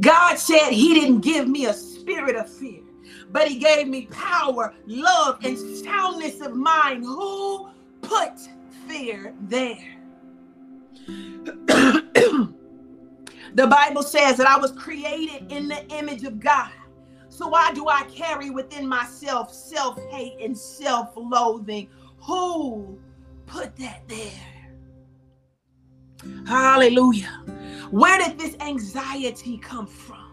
God 0.00 0.38
said 0.38 0.70
He 0.70 0.94
didn't 0.94 1.20
give 1.20 1.48
me 1.48 1.66
a 1.66 1.72
spirit 1.72 2.36
of 2.36 2.48
fear 2.48 2.82
but 3.30 3.48
he 3.48 3.58
gave 3.58 3.88
me 3.88 4.06
power, 4.06 4.74
love, 4.86 5.44
and 5.44 5.58
soundness 5.84 6.40
of 6.40 6.54
mind. 6.54 7.04
Who 7.04 7.68
put 8.00 8.32
fear 8.88 9.34
there? 9.42 9.98
the 13.54 13.66
Bible 13.66 14.02
says 14.02 14.36
that 14.36 14.46
I 14.46 14.58
was 14.58 14.72
created 14.72 15.50
in 15.52 15.68
the 15.68 15.86
image 15.88 16.24
of 16.24 16.40
God. 16.40 16.72
So 17.28 17.46
why 17.48 17.72
do 17.72 17.88
I 17.88 18.02
carry 18.04 18.50
within 18.50 18.86
myself 18.86 19.52
self 19.52 19.98
hate 20.10 20.36
and 20.40 20.56
self 20.56 21.12
loathing? 21.16 21.88
Who 22.22 22.98
put 23.46 23.76
that 23.76 24.08
there? 24.08 24.32
Hallelujah. 26.46 27.44
Where 27.90 28.18
did 28.18 28.38
this 28.38 28.56
anxiety 28.60 29.58
come 29.58 29.86
from? 29.86 30.27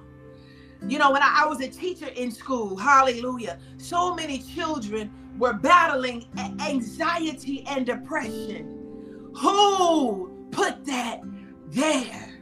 You 0.87 0.99
know, 0.99 1.11
when 1.11 1.23
I, 1.23 1.43
I 1.43 1.47
was 1.47 1.61
a 1.61 1.67
teacher 1.67 2.07
in 2.07 2.31
school, 2.31 2.77
hallelujah, 2.77 3.59
so 3.77 4.13
many 4.13 4.39
children 4.39 5.11
were 5.37 5.53
battling 5.53 6.25
anxiety 6.61 7.65
and 7.67 7.85
depression. 7.85 9.31
Who 9.35 10.47
put 10.51 10.85
that 10.85 11.21
there? 11.67 12.41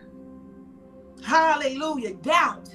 Hallelujah. 1.24 2.16
Doubt. 2.16 2.70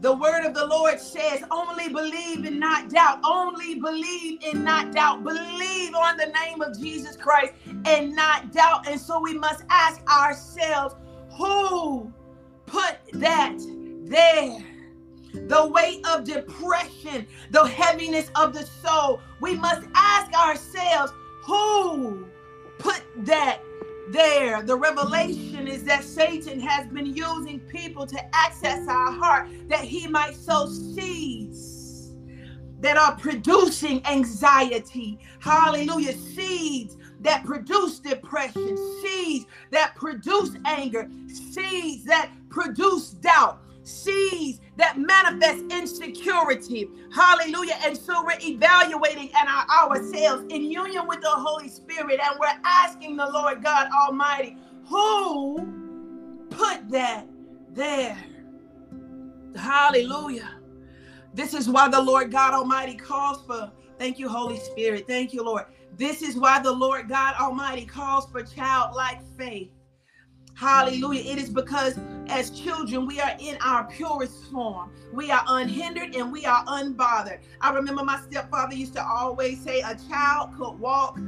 The 0.00 0.14
word 0.14 0.44
of 0.44 0.52
the 0.52 0.66
Lord 0.66 1.00
says, 1.00 1.42
only 1.50 1.88
believe 1.88 2.44
and 2.44 2.60
not 2.60 2.90
doubt. 2.90 3.20
Only 3.24 3.76
believe 3.76 4.40
and 4.44 4.62
not 4.62 4.92
doubt. 4.92 5.24
Believe 5.24 5.94
on 5.94 6.18
the 6.18 6.26
name 6.26 6.60
of 6.60 6.78
Jesus 6.78 7.16
Christ 7.16 7.54
and 7.86 8.14
not 8.14 8.52
doubt. 8.52 8.86
And 8.86 9.00
so 9.00 9.18
we 9.18 9.32
must 9.32 9.64
ask 9.70 10.02
ourselves, 10.06 10.94
who 11.38 12.12
put 12.66 12.98
that 13.14 13.56
there? 14.02 14.73
The 15.34 15.66
weight 15.66 16.06
of 16.06 16.24
depression, 16.24 17.26
the 17.50 17.64
heaviness 17.64 18.30
of 18.34 18.52
the 18.54 18.64
soul. 18.64 19.20
We 19.40 19.56
must 19.56 19.86
ask 19.94 20.32
ourselves, 20.32 21.12
who 21.42 22.26
put 22.78 23.02
that 23.26 23.60
there? 24.10 24.62
The 24.62 24.76
revelation 24.76 25.66
is 25.66 25.84
that 25.84 26.04
Satan 26.04 26.60
has 26.60 26.86
been 26.86 27.06
using 27.06 27.60
people 27.60 28.06
to 28.06 28.36
access 28.36 28.86
our 28.88 29.12
heart 29.12 29.48
that 29.68 29.80
he 29.80 30.06
might 30.06 30.36
sow 30.36 30.66
seeds 30.66 32.12
that 32.80 32.96
are 32.96 33.16
producing 33.16 34.04
anxiety. 34.06 35.18
Hallelujah. 35.40 36.12
Seeds 36.12 36.96
that 37.20 37.44
produce 37.44 37.98
depression, 37.98 38.76
seeds 39.02 39.46
that 39.70 39.94
produce 39.94 40.50
anger, 40.66 41.10
seeds 41.26 42.04
that 42.04 42.30
produce 42.50 43.10
doubt, 43.10 43.62
seeds 43.84 44.60
that 44.76 44.98
manifest 44.98 45.64
insecurity. 45.70 46.88
Hallelujah. 47.14 47.76
And 47.84 47.96
so 47.96 48.24
we're 48.24 48.38
evaluating 48.42 49.30
and 49.38 49.48
our, 49.48 49.88
ourselves 49.88 50.44
in 50.48 50.70
union 50.70 51.06
with 51.06 51.20
the 51.20 51.30
Holy 51.30 51.68
Spirit, 51.68 52.18
and 52.22 52.38
we're 52.40 52.60
asking 52.64 53.16
the 53.16 53.26
Lord 53.26 53.62
God 53.62 53.88
Almighty, 53.92 54.56
who 54.86 55.58
put 56.50 56.88
that 56.90 57.26
there? 57.72 58.16
Hallelujah. 59.56 60.50
This 61.32 61.54
is 61.54 61.68
why 61.68 61.88
the 61.88 62.00
Lord 62.00 62.30
God 62.30 62.54
Almighty 62.54 62.94
calls 62.94 63.44
for, 63.44 63.70
thank 63.98 64.18
you, 64.18 64.28
Holy 64.28 64.58
Spirit. 64.58 65.06
Thank 65.06 65.32
you, 65.32 65.42
Lord. 65.42 65.64
This 65.96 66.22
is 66.22 66.36
why 66.36 66.60
the 66.60 66.72
Lord 66.72 67.08
God 67.08 67.34
Almighty 67.40 67.84
calls 67.84 68.26
for 68.30 68.42
childlike 68.42 69.20
faith. 69.36 69.70
Hallelujah. 70.54 71.22
It 71.32 71.38
is 71.38 71.50
because 71.50 71.98
as 72.28 72.50
children, 72.50 73.06
we 73.06 73.20
are 73.20 73.36
in 73.38 73.56
our 73.60 73.84
purest 73.84 74.44
form. 74.50 74.90
We 75.12 75.30
are 75.30 75.42
unhindered 75.46 76.14
and 76.14 76.32
we 76.32 76.44
are 76.46 76.64
unbothered. 76.66 77.40
I 77.60 77.72
remember 77.72 78.04
my 78.04 78.20
stepfather 78.20 78.74
used 78.74 78.94
to 78.94 79.04
always 79.04 79.60
say 79.60 79.80
a 79.80 79.96
child 80.08 80.54
could 80.56 80.78
walk 80.78 81.18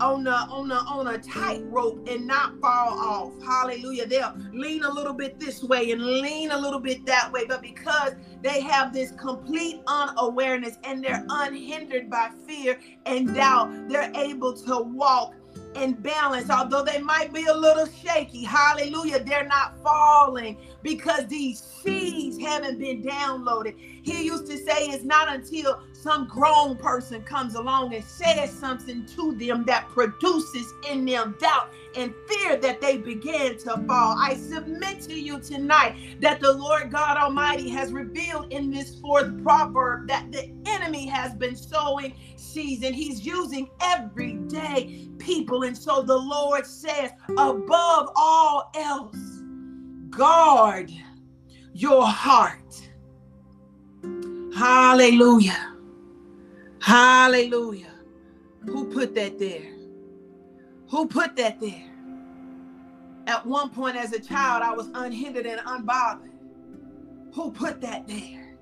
on 0.00 0.26
a 0.26 0.46
on 0.50 0.70
a 0.70 0.74
on 0.74 1.06
a 1.06 1.18
tightrope 1.18 2.08
and 2.08 2.26
not 2.26 2.60
fall 2.60 2.98
off. 2.98 3.32
Hallelujah. 3.44 4.06
They'll 4.06 4.34
lean 4.52 4.84
a 4.84 4.90
little 4.90 5.12
bit 5.12 5.38
this 5.38 5.62
way 5.62 5.92
and 5.92 6.02
lean 6.02 6.50
a 6.50 6.58
little 6.58 6.80
bit 6.80 7.06
that 7.06 7.30
way. 7.32 7.44
But 7.46 7.62
because 7.62 8.14
they 8.42 8.60
have 8.62 8.92
this 8.92 9.12
complete 9.12 9.82
unawareness 9.86 10.78
and 10.84 11.02
they're 11.04 11.24
unhindered 11.28 12.10
by 12.10 12.30
fear 12.46 12.78
and 13.06 13.34
doubt, 13.34 13.88
they're 13.88 14.12
able 14.14 14.52
to 14.52 14.78
walk 14.80 15.34
in 15.76 15.94
balance, 15.94 16.50
although 16.50 16.82
they 16.84 17.00
might 17.00 17.32
be 17.32 17.44
a 17.46 17.54
little 17.54 17.86
shaky. 17.86 18.44
Hallelujah. 18.44 19.22
They're 19.22 19.46
not 19.46 19.74
falling 19.82 20.56
because 20.82 21.26
these 21.26 21.60
seeds 21.60 22.23
haven't 22.44 22.78
been 22.78 23.02
downloaded. 23.02 23.74
He 23.78 24.24
used 24.24 24.46
to 24.46 24.58
say 24.58 24.86
it's 24.88 25.04
not 25.04 25.28
until 25.28 25.82
some 25.92 26.26
grown 26.26 26.76
person 26.76 27.22
comes 27.22 27.54
along 27.54 27.94
and 27.94 28.04
says 28.04 28.52
something 28.52 29.06
to 29.06 29.34
them 29.36 29.64
that 29.64 29.88
produces 29.88 30.72
in 30.90 31.04
them 31.06 31.34
doubt 31.40 31.72
and 31.96 32.14
fear 32.28 32.56
that 32.56 32.80
they 32.80 32.98
begin 32.98 33.56
to 33.58 33.82
fall. 33.86 34.16
I 34.18 34.34
submit 34.34 35.00
to 35.02 35.18
you 35.18 35.40
tonight 35.40 36.20
that 36.20 36.40
the 36.40 36.52
Lord 36.52 36.90
God 36.90 37.16
Almighty 37.16 37.70
has 37.70 37.92
revealed 37.92 38.52
in 38.52 38.70
this 38.70 38.98
fourth 39.00 39.42
proverb 39.42 40.08
that 40.08 40.30
the 40.30 40.52
enemy 40.66 41.06
has 41.06 41.34
been 41.34 41.56
sowing 41.56 42.14
seeds 42.36 42.84
and 42.84 42.94
he's 42.94 43.24
using 43.24 43.70
everyday 43.80 45.08
people. 45.18 45.62
And 45.62 45.76
so 45.76 46.02
the 46.02 46.16
Lord 46.16 46.66
says, 46.66 47.12
above 47.30 48.10
all 48.14 48.70
else, 48.74 49.16
guard 50.10 50.92
your 51.74 52.06
heart. 52.06 52.88
Hallelujah. 54.56 55.74
Hallelujah. 56.80 57.92
Who 58.66 58.86
put 58.86 59.14
that 59.16 59.38
there? 59.38 59.74
Who 60.88 61.08
put 61.08 61.34
that 61.36 61.60
there? 61.60 61.90
At 63.26 63.44
one 63.44 63.70
point 63.70 63.96
as 63.96 64.12
a 64.12 64.20
child, 64.20 64.62
I 64.62 64.72
was 64.72 64.88
unhindered 64.94 65.46
and 65.46 65.60
unbothered. 65.60 66.30
Who 67.34 67.50
put 67.50 67.80
that 67.80 68.06
there? 68.06 68.56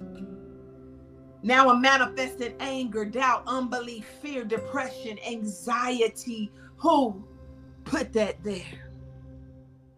Now 1.42 1.70
a 1.70 1.78
manifested 1.78 2.54
anger, 2.60 3.04
doubt, 3.04 3.42
unbelief, 3.46 4.06
fear, 4.22 4.44
depression, 4.44 5.18
anxiety. 5.28 6.50
Who 6.76 7.22
put 7.84 8.12
that 8.14 8.42
there? 8.42 8.91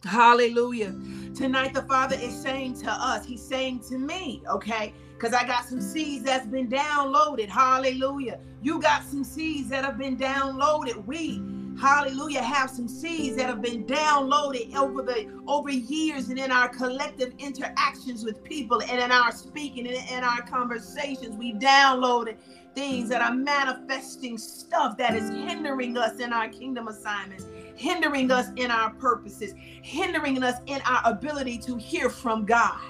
Hallelujah. 0.05 0.95
Tonight, 1.35 1.75
the 1.75 1.83
Father 1.83 2.17
is 2.21 2.35
saying 2.41 2.75
to 2.81 2.91
us, 2.91 3.27
He's 3.27 3.43
saying 3.43 3.81
to 3.89 3.99
me, 3.99 4.43
okay, 4.51 4.93
because 5.15 5.33
I 5.33 5.47
got 5.47 5.65
some 5.65 5.81
seeds 5.81 6.25
that's 6.25 6.47
been 6.47 6.69
downloaded. 6.69 7.49
Hallelujah. 7.49 8.39
You 8.63 8.81
got 8.81 9.05
some 9.05 9.25
seeds 9.25 9.69
that 9.71 9.85
have 9.85 9.99
been 9.99 10.17
downloaded. 10.17 11.05
We, 11.07 11.43
hallelujah, 11.81 12.43
have 12.43 12.71
some 12.71 12.89
seeds 12.89 13.37
that 13.37 13.47
have 13.47 13.63
been 13.63 13.85
downloaded 13.85 14.75
over 14.75 15.03
the 15.03 15.31
over 15.47 15.71
years 15.71 16.29
and 16.29 16.39
in 16.39 16.53
our 16.53 16.69
collective 16.69 17.33
interactions 17.39 18.25
with 18.25 18.45
people 18.45 18.83
and 18.83 19.01
in 19.01 19.11
our 19.11 19.33
speaking 19.33 19.87
and 19.87 19.97
in 20.11 20.25
our 20.25 20.43
conversations. 20.43 21.37
We 21.37 21.55
downloaded 21.55 22.37
things 22.75 23.09
that 23.09 23.23
are 23.23 23.35
manifesting 23.35 24.37
stuff 24.37 24.97
that 24.99 25.15
is 25.15 25.31
hindering 25.31 25.97
us 25.97 26.19
in 26.19 26.33
our 26.33 26.49
kingdom 26.49 26.89
assignments, 26.89 27.47
hindering 27.77 28.31
us 28.31 28.49
in 28.57 28.71
our 28.71 28.91
purposes, 28.95 29.55
hindering 29.83 30.43
us 30.43 30.61
in 30.67 30.81
our 30.83 31.01
ability 31.05 31.59
to 31.59 31.77
hear 31.77 32.09
from 32.09 32.45
God. 32.45 32.81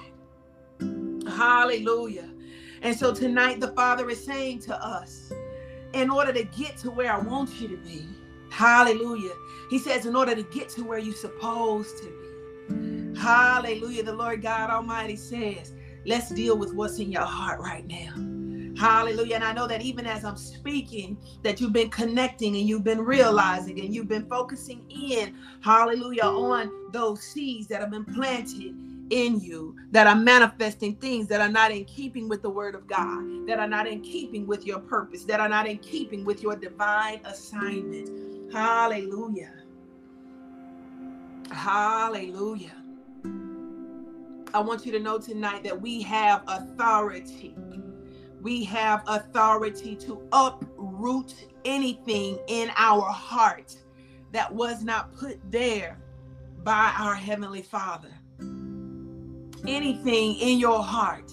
Hallelujah. 1.27 2.29
And 2.81 2.95
so 2.95 3.13
tonight, 3.13 3.59
the 3.59 3.69
Father 3.69 4.09
is 4.09 4.23
saying 4.23 4.59
to 4.61 4.83
us, 4.83 5.31
in 5.93 6.09
order 6.09 6.33
to 6.33 6.43
get 6.43 6.77
to 6.77 6.91
where 6.91 7.11
I 7.11 7.17
want 7.17 7.59
you 7.59 7.67
to 7.69 7.77
be, 7.77 8.05
hallelujah. 8.51 9.33
He 9.69 9.79
says, 9.79 10.05
in 10.05 10.15
order 10.15 10.35
to 10.35 10.43
get 10.43 10.69
to 10.69 10.83
where 10.83 10.99
you're 10.99 11.15
supposed 11.15 11.97
to 11.99 12.05
be, 12.05 13.19
hallelujah. 13.19 14.03
The 14.03 14.13
Lord 14.13 14.41
God 14.41 14.69
Almighty 14.69 15.15
says, 15.15 15.73
let's 16.05 16.29
deal 16.29 16.57
with 16.57 16.73
what's 16.73 16.99
in 16.99 17.11
your 17.11 17.23
heart 17.23 17.59
right 17.59 17.87
now. 17.87 18.34
Hallelujah. 18.77 19.35
And 19.35 19.43
I 19.43 19.53
know 19.53 19.67
that 19.67 19.81
even 19.81 20.05
as 20.05 20.25
I'm 20.25 20.37
speaking, 20.37 21.17
that 21.43 21.61
you've 21.61 21.73
been 21.73 21.89
connecting 21.89 22.55
and 22.55 22.67
you've 22.67 22.83
been 22.83 23.01
realizing 23.01 23.79
and 23.79 23.93
you've 23.93 24.07
been 24.07 24.27
focusing 24.27 24.85
in, 24.89 25.35
hallelujah, 25.61 26.23
on 26.23 26.71
those 26.91 27.21
seeds 27.21 27.67
that 27.67 27.79
have 27.81 27.91
been 27.91 28.05
planted 28.05 28.75
in 29.11 29.39
you 29.39 29.75
that 29.91 30.07
are 30.07 30.15
manifesting 30.15 30.95
things 30.95 31.27
that 31.27 31.39
are 31.39 31.49
not 31.49 31.71
in 31.71 31.85
keeping 31.85 32.27
with 32.27 32.41
the 32.41 32.49
word 32.49 32.75
of 32.75 32.87
God, 32.87 33.47
that 33.47 33.59
are 33.59 33.67
not 33.67 33.87
in 33.87 34.01
keeping 34.01 34.47
with 34.47 34.65
your 34.65 34.79
purpose, 34.79 35.23
that 35.25 35.39
are 35.39 35.49
not 35.49 35.67
in 35.67 35.77
keeping 35.77 36.25
with 36.25 36.41
your 36.41 36.55
divine 36.55 37.21
assignment. 37.25 38.51
Hallelujah. 38.51 39.53
Hallelujah. 41.51 42.75
I 44.53 44.59
want 44.59 44.85
you 44.85 44.91
to 44.93 44.99
know 44.99 45.19
tonight 45.19 45.63
that 45.63 45.79
we 45.79 46.01
have 46.01 46.43
authority. 46.47 47.55
We 48.45 48.63
have 48.65 49.01
authority 49.07 49.95
to 49.95 50.21
uproot 50.31 51.33
anything 51.65 52.37
in 52.47 52.69
our 52.77 53.01
heart 53.01 53.75
that 54.33 54.53
was 54.53 54.83
not 54.83 55.15
put 55.15 55.39
there 55.51 55.97
by 56.63 56.93
our 56.95 57.15
Heavenly 57.15 57.63
Father 57.63 58.11
anything 59.67 60.35
in 60.35 60.59
your 60.59 60.83
heart 60.83 61.31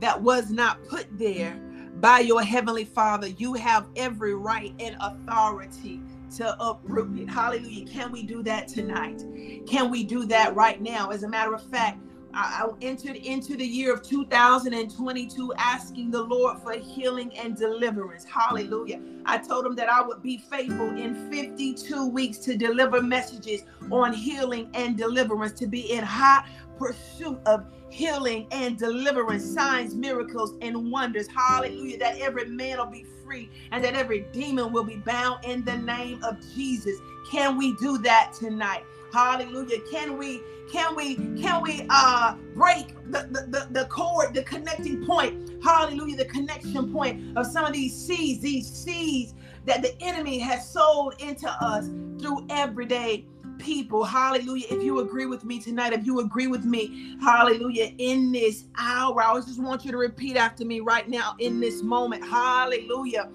that 0.00 0.20
was 0.20 0.50
not 0.50 0.84
put 0.88 1.06
there 1.18 1.56
by 2.00 2.20
your 2.20 2.42
heavenly 2.42 2.84
father, 2.84 3.28
you 3.28 3.54
have 3.54 3.86
every 3.94 4.34
right 4.34 4.74
and 4.80 4.96
authority 5.00 6.00
to 6.36 6.56
uproot 6.60 7.18
it. 7.18 7.28
Hallelujah. 7.28 7.86
Can 7.86 8.10
we 8.10 8.22
do 8.22 8.42
that 8.44 8.68
tonight? 8.68 9.22
Can 9.68 9.90
we 9.90 10.04
do 10.04 10.24
that 10.26 10.54
right 10.54 10.80
now? 10.80 11.10
As 11.10 11.24
a 11.24 11.28
matter 11.28 11.54
of 11.54 11.62
fact, 11.62 12.00
I, 12.34 12.68
entered 12.80 13.16
into 13.16 13.56
the 13.56 13.66
year 13.66 13.92
of 13.92 14.02
2022 14.02 15.52
asking 15.58 16.10
the 16.10 16.22
Lord 16.22 16.58
for 16.62 16.72
healing 16.72 17.36
and 17.36 17.56
deliverance. 17.56 18.24
Hallelujah. 18.24 19.00
I 19.26 19.38
told 19.38 19.66
him 19.66 19.74
that 19.76 19.88
I 19.88 20.00
would 20.02 20.22
be 20.22 20.38
faithful 20.38 20.90
in 20.96 21.30
52 21.30 22.08
weeks 22.08 22.38
to 22.38 22.56
deliver 22.56 23.02
messages 23.02 23.62
on 23.90 24.12
healing 24.12 24.70
and 24.74 24.96
deliverance, 24.96 25.52
to 25.60 25.66
be 25.66 25.92
in 25.92 26.04
high 26.04 26.48
pursuit 26.78 27.38
of 27.46 27.66
healing 27.90 28.46
and 28.52 28.78
deliverance, 28.78 29.44
signs, 29.44 29.94
miracles, 29.94 30.54
and 30.62 30.90
wonders. 30.90 31.26
Hallelujah. 31.28 31.98
That 31.98 32.18
every 32.18 32.46
man 32.46 32.78
will 32.78 32.86
be 32.86 33.04
free 33.24 33.50
and 33.72 33.84
that 33.84 33.94
every 33.94 34.26
demon 34.32 34.72
will 34.72 34.84
be 34.84 34.96
bound 34.96 35.44
in 35.44 35.64
the 35.64 35.76
name 35.76 36.22
of 36.24 36.38
Jesus. 36.54 36.98
Can 37.30 37.58
we 37.58 37.74
do 37.76 37.98
that 37.98 38.32
tonight? 38.32 38.84
Hallelujah. 39.12 39.80
Can 39.90 40.16
we 40.16 40.42
can 40.70 40.94
we 40.94 41.16
can 41.40 41.62
we 41.62 41.86
uh 41.90 42.34
break 42.54 42.94
the, 43.10 43.28
the, 43.30 43.46
the, 43.48 43.68
the 43.70 43.86
cord, 43.86 44.34
the 44.34 44.42
connecting 44.42 45.04
point? 45.04 45.62
Hallelujah, 45.62 46.16
the 46.16 46.24
connection 46.24 46.92
point 46.92 47.36
of 47.36 47.46
some 47.46 47.64
of 47.64 47.72
these 47.72 47.94
seeds, 47.94 48.40
these 48.40 48.70
seeds 48.70 49.34
that 49.66 49.82
the 49.82 50.00
enemy 50.02 50.38
has 50.38 50.68
sold 50.68 51.14
into 51.20 51.48
us 51.48 51.86
through 52.20 52.46
everyday 52.50 53.24
people. 53.58 54.04
Hallelujah. 54.04 54.66
If 54.70 54.82
you 54.82 55.00
agree 55.00 55.26
with 55.26 55.44
me 55.44 55.60
tonight, 55.60 55.92
if 55.92 56.06
you 56.06 56.20
agree 56.20 56.46
with 56.46 56.64
me, 56.64 57.16
hallelujah, 57.20 57.92
in 57.98 58.32
this 58.32 58.64
hour, 58.78 59.22
I 59.22 59.34
just 59.36 59.62
want 59.62 59.84
you 59.84 59.92
to 59.92 59.98
repeat 59.98 60.36
after 60.36 60.64
me 60.64 60.80
right 60.80 61.08
now 61.08 61.34
in 61.38 61.60
this 61.60 61.82
moment. 61.82 62.24
Hallelujah. 62.24 63.30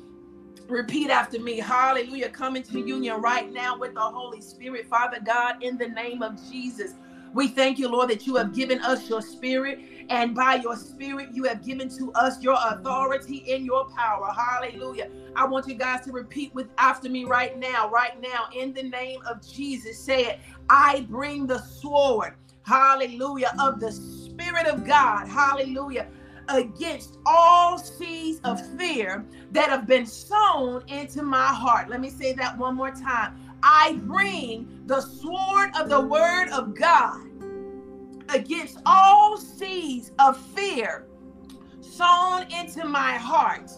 Repeat 0.68 1.12
after 1.12 1.40
me. 1.40 1.60
Hallelujah. 1.60 2.30
Come 2.30 2.56
into 2.56 2.80
union 2.80 3.22
right 3.22 3.54
now 3.54 3.78
with 3.78 3.94
the 3.94 4.02
Holy 4.02 4.42
Spirit, 4.42 4.88
Father 4.90 5.20
God, 5.24 5.64
in 5.64 5.78
the 5.78 5.90
name 5.90 6.24
of 6.24 6.40
Jesus. 6.50 6.94
We 7.34 7.50
thank 7.50 7.80
you, 7.80 7.90
Lord, 7.90 8.10
that 8.10 8.26
you 8.28 8.36
have 8.38 8.56
given 8.56 8.80
us 8.82 9.10
your 9.10 9.22
spirit, 9.22 9.80
and 10.10 10.34
by 10.36 10.56
your 10.56 10.76
spirit, 10.78 11.30
you 11.34 11.44
have 11.46 11.64
given 11.66 11.90
to 11.98 12.12
us 12.14 12.42
your 12.42 12.58
authority 12.70 13.46
and 13.54 13.66
your 13.66 13.86
power. 13.90 14.34
Hallelujah. 14.34 15.10
I 15.36 15.46
want 15.46 15.68
you 15.68 15.76
guys 15.76 16.06
to 16.06 16.14
repeat 16.14 16.56
with 16.56 16.70
after 16.80 17.10
me 17.10 17.26
right 17.26 17.60
now, 17.60 17.90
right 17.92 18.20
now, 18.22 18.46
in 18.56 18.74
the 18.74 18.84
name 18.84 19.20
of 19.30 19.46
Jesus. 19.48 20.00
Say 20.00 20.26
it. 20.26 20.40
I 20.70 21.02
bring 21.10 21.46
the 21.48 21.60
sword, 21.60 22.36
hallelujah, 22.64 23.54
of 23.60 23.82
the 23.82 23.92
Spirit 23.92 24.68
of 24.68 24.86
God, 24.86 25.28
hallelujah, 25.28 26.08
against 26.50 27.18
all 27.26 27.78
seeds 27.78 28.40
of 28.44 28.62
fear 28.78 29.26
that 29.52 29.70
have 29.70 29.88
been 29.88 30.06
sown 30.06 30.84
into 30.88 31.24
my 31.24 31.48
heart. 31.48 31.90
Let 31.90 32.02
me 32.02 32.10
say 32.10 32.34
that 32.34 32.58
one 32.58 32.76
more 32.76 32.92
time. 32.92 33.40
I 33.64 34.00
bring 34.04 34.84
the 34.86 35.02
sword 35.02 35.72
of 35.80 35.90
the 35.90 36.02
word 36.02 36.50
of 36.50 36.76
God 36.76 37.22
against 38.30 38.80
all 38.86 39.38
seeds 39.38 40.12
of 40.20 40.38
fear 40.38 41.08
sown 41.82 42.52
into 42.52 42.86
my 42.86 43.14
heart. 43.14 43.72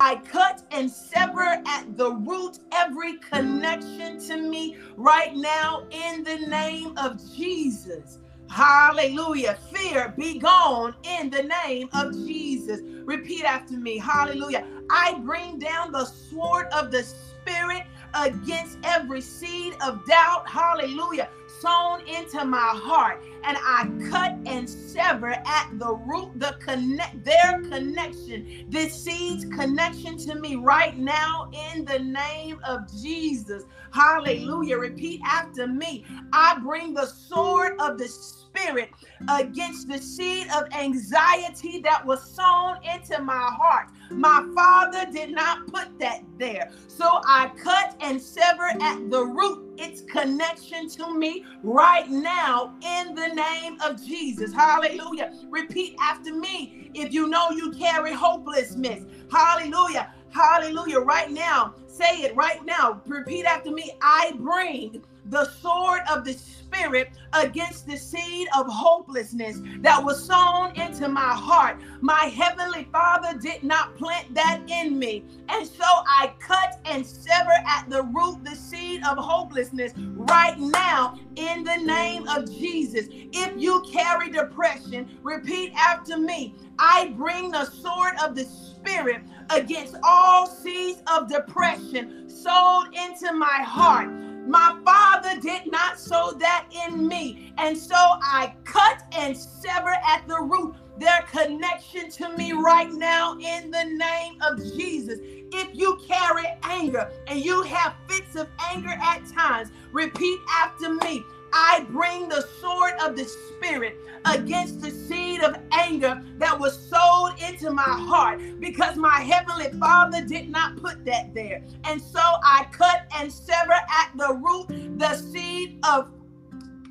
I 0.00 0.16
cut 0.16 0.62
and 0.72 0.90
sever 0.90 1.62
at 1.66 1.96
the 1.96 2.12
root 2.12 2.58
every 2.72 3.18
connection 3.18 4.18
to 4.26 4.36
me 4.36 4.76
right 4.96 5.34
now 5.36 5.86
in 5.90 6.24
the 6.24 6.38
name 6.46 6.96
of 6.96 7.20
Jesus. 7.34 8.18
Hallelujah. 8.52 9.56
Fear 9.72 10.14
be 10.18 10.38
gone 10.38 10.94
in 11.04 11.30
the 11.30 11.42
name 11.64 11.88
of 11.94 12.12
Jesus. 12.12 12.80
Repeat 13.06 13.44
after 13.44 13.78
me. 13.78 13.96
Hallelujah. 13.96 14.66
I 14.90 15.18
bring 15.24 15.58
down 15.58 15.90
the 15.90 16.04
sword 16.04 16.66
of 16.66 16.90
the 16.90 17.02
Spirit 17.02 17.84
against 18.12 18.76
every 18.84 19.22
seed 19.22 19.74
of 19.82 20.04
doubt. 20.04 20.46
Hallelujah 20.46 21.30
sown 21.62 22.00
into 22.08 22.44
my 22.44 22.72
heart 22.74 23.22
and 23.44 23.56
I 23.60 23.88
cut 24.10 24.40
and 24.46 24.68
sever 24.68 25.30
at 25.30 25.68
the 25.78 25.94
root 25.94 26.30
the 26.36 26.56
connect 26.60 27.24
their 27.24 27.60
connection. 27.70 28.46
This 28.68 28.94
seed's 29.04 29.44
connection 29.46 30.16
to 30.18 30.34
me 30.40 30.56
right 30.56 30.96
now 30.98 31.46
in 31.74 31.84
the 31.84 32.00
name 32.00 32.58
of 32.64 32.80
Jesus. 33.02 33.64
Hallelujah. 33.92 34.78
Repeat 34.78 35.20
after 35.26 35.66
me. 35.66 36.04
I 36.32 36.58
bring 36.62 36.94
the 36.94 37.06
sword 37.06 37.72
of 37.80 37.98
the 37.98 38.08
spirit 38.08 38.90
against 39.28 39.88
the 39.88 39.98
seed 39.98 40.46
of 40.54 40.64
anxiety 40.78 41.80
that 41.82 42.04
was 42.04 42.22
sown 42.34 42.76
into 42.94 43.22
my 43.22 43.50
heart. 43.60 43.88
My 44.10 44.44
father 44.54 45.10
did 45.12 45.30
not 45.32 45.58
put 45.68 45.88
that 46.00 46.20
there. 46.38 46.70
So 46.88 47.20
I 47.26 47.50
cut 47.62 47.96
and 48.00 48.20
sever 48.20 48.68
at 48.80 48.98
the 49.10 49.24
root 49.24 49.61
its 49.82 50.02
connection 50.02 50.88
to 50.90 51.18
me 51.18 51.44
right 51.62 52.08
now 52.10 52.74
in 52.82 53.14
the 53.14 53.28
name 53.28 53.78
of 53.84 54.02
Jesus. 54.04 54.52
Hallelujah. 54.54 55.32
Repeat 55.50 55.94
after 56.00 56.34
me 56.34 56.90
if 56.94 57.12
you 57.12 57.28
know 57.28 57.50
you 57.50 57.72
carry 57.72 58.14
hopelessness. 58.14 59.04
Hallelujah. 59.30 60.08
Hallelujah. 60.30 61.00
Right 61.00 61.30
now, 61.30 61.74
say 61.86 62.22
it 62.22 62.36
right 62.36 62.64
now. 62.64 63.02
Repeat 63.06 63.46
after 63.46 63.72
me. 63.72 63.92
I 64.02 64.32
bring 64.38 65.04
the 65.26 65.46
sword 65.46 66.02
of 66.10 66.24
the 66.24 66.34
Spirit 66.72 67.10
against 67.34 67.86
the 67.86 67.96
seed 67.96 68.48
of 68.56 68.66
hopelessness 68.68 69.60
that 69.82 70.02
was 70.02 70.24
sown 70.24 70.70
into 70.76 71.08
my 71.08 71.34
heart. 71.34 71.80
My 72.00 72.32
Heavenly 72.34 72.88
Father 72.92 73.38
did 73.38 73.62
not 73.62 73.96
plant 73.96 74.34
that 74.34 74.62
in 74.68 74.98
me. 74.98 75.24
And 75.48 75.66
so 75.66 75.84
I 75.84 76.32
cut 76.40 76.80
and 76.86 77.06
sever 77.06 77.50
at 77.68 77.88
the 77.88 78.02
root 78.04 78.44
the 78.44 78.56
seed 78.56 79.00
of 79.08 79.18
hopelessness 79.18 79.92
right 79.96 80.58
now 80.58 81.14
in 81.36 81.64
the 81.64 81.76
name 81.78 82.26
of 82.28 82.50
Jesus. 82.50 83.06
If 83.10 83.60
you 83.60 83.84
carry 83.90 84.30
depression, 84.30 85.10
repeat 85.22 85.72
after 85.78 86.18
me. 86.18 86.56
I 86.78 87.14
bring 87.16 87.50
the 87.50 87.66
sword 87.66 88.14
of 88.24 88.34
the 88.34 88.44
Spirit 88.44 89.22
against 89.50 89.96
all 90.02 90.46
seeds 90.46 91.02
of 91.12 91.28
depression 91.28 92.28
sowed 92.28 92.86
into 92.94 93.32
my 93.34 93.62
heart. 93.64 94.08
My 94.46 94.76
father 94.84 95.40
did 95.40 95.70
not 95.70 95.98
sow 95.98 96.32
that 96.38 96.66
in 96.86 97.06
me. 97.06 97.52
And 97.58 97.76
so 97.76 97.94
I 97.94 98.54
cut 98.64 99.02
and 99.12 99.36
sever 99.36 99.96
at 100.06 100.26
the 100.26 100.40
root 100.40 100.74
their 100.98 101.22
connection 101.22 102.10
to 102.10 102.36
me 102.36 102.52
right 102.52 102.92
now 102.92 103.34
in 103.38 103.70
the 103.70 103.84
name 103.84 104.38
of 104.42 104.58
Jesus. 104.76 105.18
If 105.54 105.68
you 105.74 105.98
carry 106.06 106.44
anger 106.62 107.10
and 107.26 107.44
you 107.44 107.62
have 107.62 107.94
fits 108.08 108.36
of 108.36 108.48
anger 108.70 108.94
at 109.02 109.26
times, 109.26 109.70
repeat 109.92 110.38
after 110.58 110.92
me. 110.94 111.24
I 111.52 111.86
bring 111.90 112.28
the 112.28 112.42
sword 112.60 112.94
of 113.04 113.16
the 113.16 113.24
Spirit 113.24 113.98
against 114.26 114.80
the 114.80 114.90
seed 114.90 115.42
of 115.42 115.56
anger 115.72 116.22
that 116.38 116.58
was 116.58 116.78
sowed 116.78 117.32
into 117.48 117.70
my 117.70 117.82
heart 117.86 118.40
because 118.60 118.96
my 118.96 119.20
heavenly 119.20 119.70
Father 119.78 120.24
did 120.26 120.48
not 120.50 120.76
put 120.76 121.04
that 121.06 121.34
there. 121.34 121.62
And 121.84 122.00
so 122.00 122.20
I 122.20 122.66
cut 122.72 123.02
and 123.16 123.32
sever 123.32 123.72
at 123.72 124.10
the 124.16 124.34
root 124.34 124.98
the 124.98 125.14
seed 125.16 125.78
of 125.88 126.08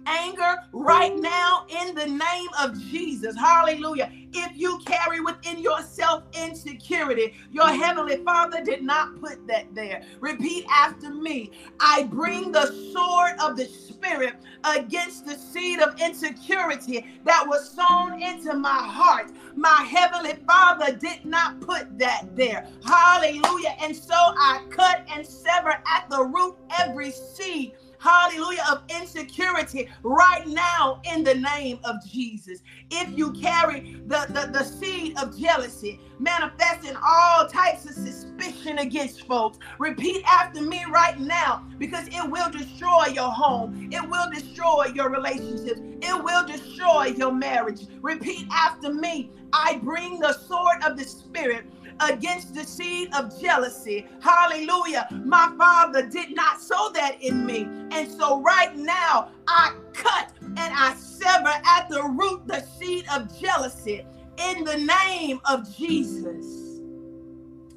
anger 0.06 0.56
right 0.74 1.14
now 1.18 1.66
in 1.82 1.96
the 1.96 2.08
name 2.08 2.48
of 2.62 2.80
Jesus. 2.80 3.36
Hallelujah. 3.38 4.12
If 4.34 4.58
you 4.58 4.80
carry 4.86 5.22
within 5.22 5.60
yourself 5.60 6.24
insecurity, 6.34 7.34
your 7.52 7.68
heavenly 7.70 8.18
Father 8.18 8.64
did 8.64 8.82
not 8.84 9.20
put 9.20 9.46
that 9.48 9.74
there. 9.74 10.02
Repeat 10.22 10.66
after 10.72 11.14
me 11.14 11.52
I 11.80 12.04
bring 12.04 12.52
the 12.52 12.68
sword 12.68 13.21
of 13.42 13.58
the 13.58 13.66
Spirit 13.66 14.36
against 14.64 15.26
the 15.26 15.36
seed 15.36 15.80
of 15.80 16.00
insecurity 16.02 17.06
that 17.26 17.46
was 17.48 17.70
sown 17.70 18.22
into 18.22 18.56
my 18.56 18.70
heart. 18.70 19.32
My 19.56 19.88
heavenly 19.90 20.36
Father 20.48 20.96
did 20.96 21.26
not 21.26 21.60
put 21.62 21.98
that 22.00 22.36
there. 22.36 22.68
Hallelujah. 22.86 23.76
And 23.82 23.96
so 23.96 24.16
I 24.16 24.62
cut 24.70 25.06
and 25.14 25.26
sever 25.26 25.72
at 25.88 26.10
the 26.10 26.24
root 26.24 26.56
every 26.80 27.12
seed 27.12 27.74
hallelujah, 28.02 28.64
of 28.72 28.84
insecurity 28.90 29.88
right 30.04 30.48
now 30.48 31.00
in 31.04 31.24
the 31.24 31.36
name 31.36 31.80
of 31.84 31.96
Jesus. 32.06 32.60
If 32.90 33.16
you 33.18 33.32
carry 33.34 34.02
the, 34.08 34.26
the, 34.30 34.50
the 34.52 34.64
seed 34.64 35.18
of 35.20 35.38
jealousy, 35.40 36.00
manifesting 36.20 36.96
all 37.06 37.48
types 37.48 37.86
of 37.86 37.92
suspicion 37.92 38.80
against 38.80 39.28
folks, 39.28 39.60
repeat 39.78 40.24
after 40.26 40.62
me 40.62 40.84
right 40.92 41.20
now 41.20 41.66
because 41.78 42.08
it 42.08 42.30
will 42.30 42.50
destroy 42.50 43.08
your 43.08 43.32
home, 43.32 43.90
it 43.92 44.08
will 44.10 44.30
destroy 44.32 44.86
your 44.96 45.10
relationships, 45.10 45.80
it 46.02 46.24
will 46.24 46.46
destroy 46.48 47.06
your 47.06 47.32
marriage. 47.32 47.82
Repeat 48.02 48.48
after 48.52 48.94
me 48.94 49.30
I 49.54 49.80
bring 49.84 50.20
the 50.20 50.34
sword 50.34 50.84
of 50.86 50.98
the 50.98 51.04
Spirit 51.04 51.66
against 52.02 52.54
the 52.56 52.64
seed 52.64 53.14
of 53.14 53.40
jealousy. 53.40 54.08
Hallelujah. 54.22 55.08
My 55.26 55.54
father 55.58 56.08
did 56.08 56.36
not 56.36 56.62
sow 56.62 56.92
that 56.94 57.22
in 57.22 57.46
me. 57.46 57.68
And 57.92 58.10
so 58.10 58.42
right 58.42 58.76
now, 58.76 59.30
I 59.48 59.76
cut 59.94 60.32
and 60.42 60.74
I 60.76 60.94
sever 60.96 61.54
at 61.66 61.90
the 61.90 62.04
root 62.04 62.48
the 62.48 62.62
seed 62.62 63.06
of 63.14 63.38
jealousy 63.40 64.06
in 64.38 64.64
the 64.64 64.78
name 64.78 65.40
of 65.46 65.76
Jesus. 65.76 66.80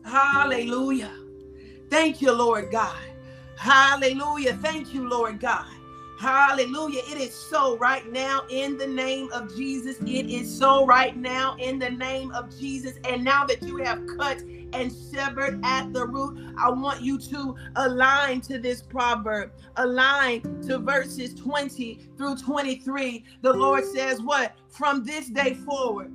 Hallelujah. 0.04 1.12
Thank 1.90 2.22
you, 2.22 2.32
Lord 2.32 2.70
God. 2.70 2.98
Hallelujah. 3.56 4.54
Thank 4.62 4.94
you, 4.94 5.08
Lord 5.08 5.40
God. 5.40 5.73
Hallelujah. 6.24 7.02
It 7.06 7.18
is 7.18 7.34
so 7.34 7.76
right 7.76 8.10
now 8.10 8.44
in 8.48 8.78
the 8.78 8.86
name 8.86 9.30
of 9.30 9.54
Jesus. 9.54 9.98
It 10.06 10.30
is 10.30 10.50
so 10.50 10.86
right 10.86 11.14
now 11.14 11.54
in 11.58 11.78
the 11.78 11.90
name 11.90 12.30
of 12.30 12.48
Jesus. 12.58 12.94
And 13.06 13.22
now 13.22 13.44
that 13.44 13.62
you 13.62 13.76
have 13.84 14.00
cut 14.16 14.40
and 14.72 14.90
severed 14.90 15.60
at 15.62 15.92
the 15.92 16.06
root, 16.06 16.54
I 16.58 16.70
want 16.70 17.02
you 17.02 17.18
to 17.18 17.54
align 17.76 18.40
to 18.42 18.58
this 18.58 18.80
proverb, 18.80 19.52
align 19.76 20.40
to 20.62 20.78
verses 20.78 21.34
20 21.34 22.00
through 22.16 22.36
23. 22.36 23.22
The 23.42 23.52
Lord 23.52 23.84
says, 23.84 24.22
What? 24.22 24.54
From 24.70 25.04
this 25.04 25.28
day 25.28 25.52
forward. 25.52 26.10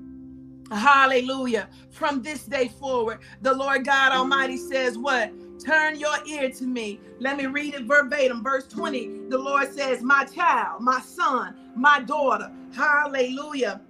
Hallelujah. 0.72 1.70
From 1.92 2.24
this 2.24 2.46
day 2.46 2.70
forward, 2.80 3.20
the 3.44 3.54
Lord 3.54 3.86
God 3.86 4.12
Almighty 4.12 4.58
says, 4.58 4.98
What? 4.98 5.32
Turn 5.64 6.00
your 6.00 6.16
ear 6.26 6.50
to 6.52 6.64
me. 6.66 7.00
Let 7.20 7.38
me 7.38 7.46
read 7.46 7.76
it 7.76 7.84
verbatim. 7.84 8.44
Verse 8.44 8.68
20. 8.68 9.30
The 9.30 9.38
Lord 9.38 9.74
says, 9.74 10.02
My 10.02 10.24
child, 10.26 10.82
my 10.82 11.02
son, 11.02 11.56
my 11.76 12.02
daughter, 12.02 12.52
hallelujah. 12.74 13.82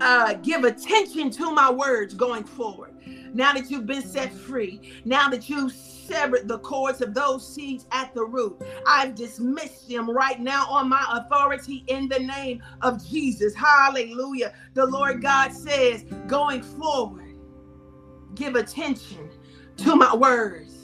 Uh, 0.00 0.34
give 0.34 0.64
attention 0.64 1.30
to 1.30 1.52
my 1.52 1.70
words 1.70 2.14
going 2.14 2.42
forward. 2.42 2.92
Now 3.32 3.52
that 3.52 3.70
you've 3.70 3.86
been 3.86 4.02
set 4.02 4.32
free, 4.32 4.80
now 5.04 5.28
that 5.28 5.48
you've 5.48 5.72
severed 5.72 6.48
the 6.48 6.58
cords 6.58 7.00
of 7.00 7.14
those 7.14 7.46
seeds 7.46 7.86
at 7.92 8.12
the 8.12 8.24
root, 8.24 8.60
I've 8.86 9.14
dismissed 9.14 9.88
them 9.88 10.10
right 10.10 10.40
now 10.40 10.66
on 10.68 10.88
my 10.88 11.06
authority 11.12 11.84
in 11.86 12.08
the 12.08 12.18
name 12.18 12.62
of 12.82 13.06
Jesus. 13.06 13.54
Hallelujah. 13.54 14.52
The 14.74 14.86
Lord 14.86 15.22
God 15.22 15.52
says, 15.52 16.04
going 16.26 16.62
forward, 16.62 17.36
give 18.34 18.56
attention 18.56 19.30
to 19.76 19.94
my 19.94 20.14
words 20.16 20.79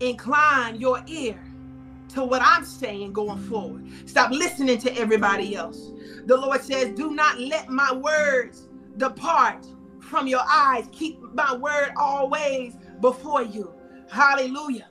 incline 0.00 0.76
your 0.76 1.02
ear 1.06 1.38
to 2.10 2.24
what 2.24 2.42
I'm 2.42 2.64
saying 2.64 3.12
going 3.12 3.38
forward. 3.44 3.86
Stop 4.06 4.30
listening 4.30 4.78
to 4.78 4.96
everybody 4.96 5.54
else. 5.54 5.92
The 6.26 6.36
Lord 6.36 6.62
says, 6.62 6.94
Do 6.96 7.12
not 7.14 7.38
let 7.38 7.68
my 7.68 7.92
words 7.92 8.68
depart 8.96 9.66
from 10.00 10.26
your 10.26 10.42
eyes. 10.48 10.86
Keep 10.92 11.20
my 11.34 11.54
word 11.56 11.92
always 11.96 12.74
before 13.00 13.42
you. 13.42 13.72
Hallelujah. 14.10 14.86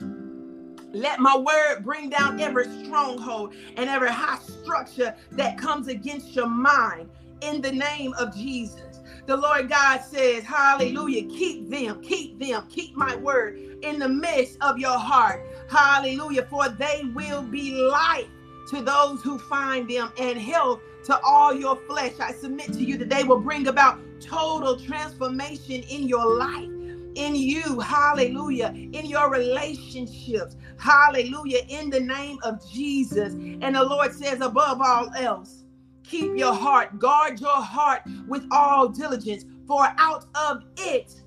Let 0.92 1.20
my 1.20 1.36
word 1.36 1.84
bring 1.84 2.08
down 2.08 2.40
every 2.40 2.64
stronghold 2.84 3.54
and 3.76 3.90
every 3.90 4.10
high 4.10 4.38
structure 4.38 5.14
that 5.32 5.58
comes 5.58 5.88
against 5.88 6.34
your 6.34 6.48
mind 6.48 7.10
in 7.42 7.60
the 7.60 7.72
name 7.72 8.14
of 8.14 8.34
Jesus. 8.34 9.00
The 9.26 9.36
Lord 9.36 9.68
God 9.68 9.98
says, 10.00 10.44
Hallelujah, 10.44 11.24
keep 11.26 11.68
them, 11.68 12.00
keep 12.00 12.38
them, 12.38 12.66
keep 12.70 12.96
my 12.96 13.16
word 13.16 13.67
in 13.82 13.98
the 13.98 14.08
midst 14.08 14.58
of 14.60 14.78
your 14.78 14.98
heart. 14.98 15.46
Hallelujah. 15.68 16.46
For 16.50 16.68
they 16.68 17.02
will 17.14 17.42
be 17.42 17.72
life 17.72 18.26
to 18.70 18.82
those 18.82 19.22
who 19.22 19.38
find 19.38 19.88
them 19.88 20.12
and 20.18 20.38
health 20.38 20.80
to 21.04 21.18
all 21.20 21.54
your 21.54 21.76
flesh. 21.88 22.12
I 22.20 22.32
submit 22.32 22.72
to 22.74 22.84
you 22.84 22.96
that 22.98 23.08
they 23.08 23.24
will 23.24 23.40
bring 23.40 23.68
about 23.68 23.98
total 24.20 24.78
transformation 24.78 25.82
in 25.82 26.08
your 26.08 26.36
life. 26.36 26.68
In 27.14 27.34
you, 27.34 27.80
hallelujah, 27.80 28.72
in 28.74 29.06
your 29.06 29.28
relationships, 29.28 30.54
hallelujah, 30.78 31.62
in 31.68 31.90
the 31.90 31.98
name 31.98 32.38
of 32.44 32.64
Jesus. 32.70 33.32
And 33.32 33.74
the 33.74 33.82
Lord 33.82 34.12
says, 34.12 34.40
above 34.40 34.80
all 34.80 35.10
else, 35.16 35.64
keep 36.04 36.36
your 36.36 36.54
heart, 36.54 37.00
guard 37.00 37.40
your 37.40 37.60
heart 37.60 38.02
with 38.28 38.46
all 38.52 38.88
diligence, 38.88 39.44
for 39.66 39.88
out 39.98 40.26
of 40.36 40.62
it 40.76 41.20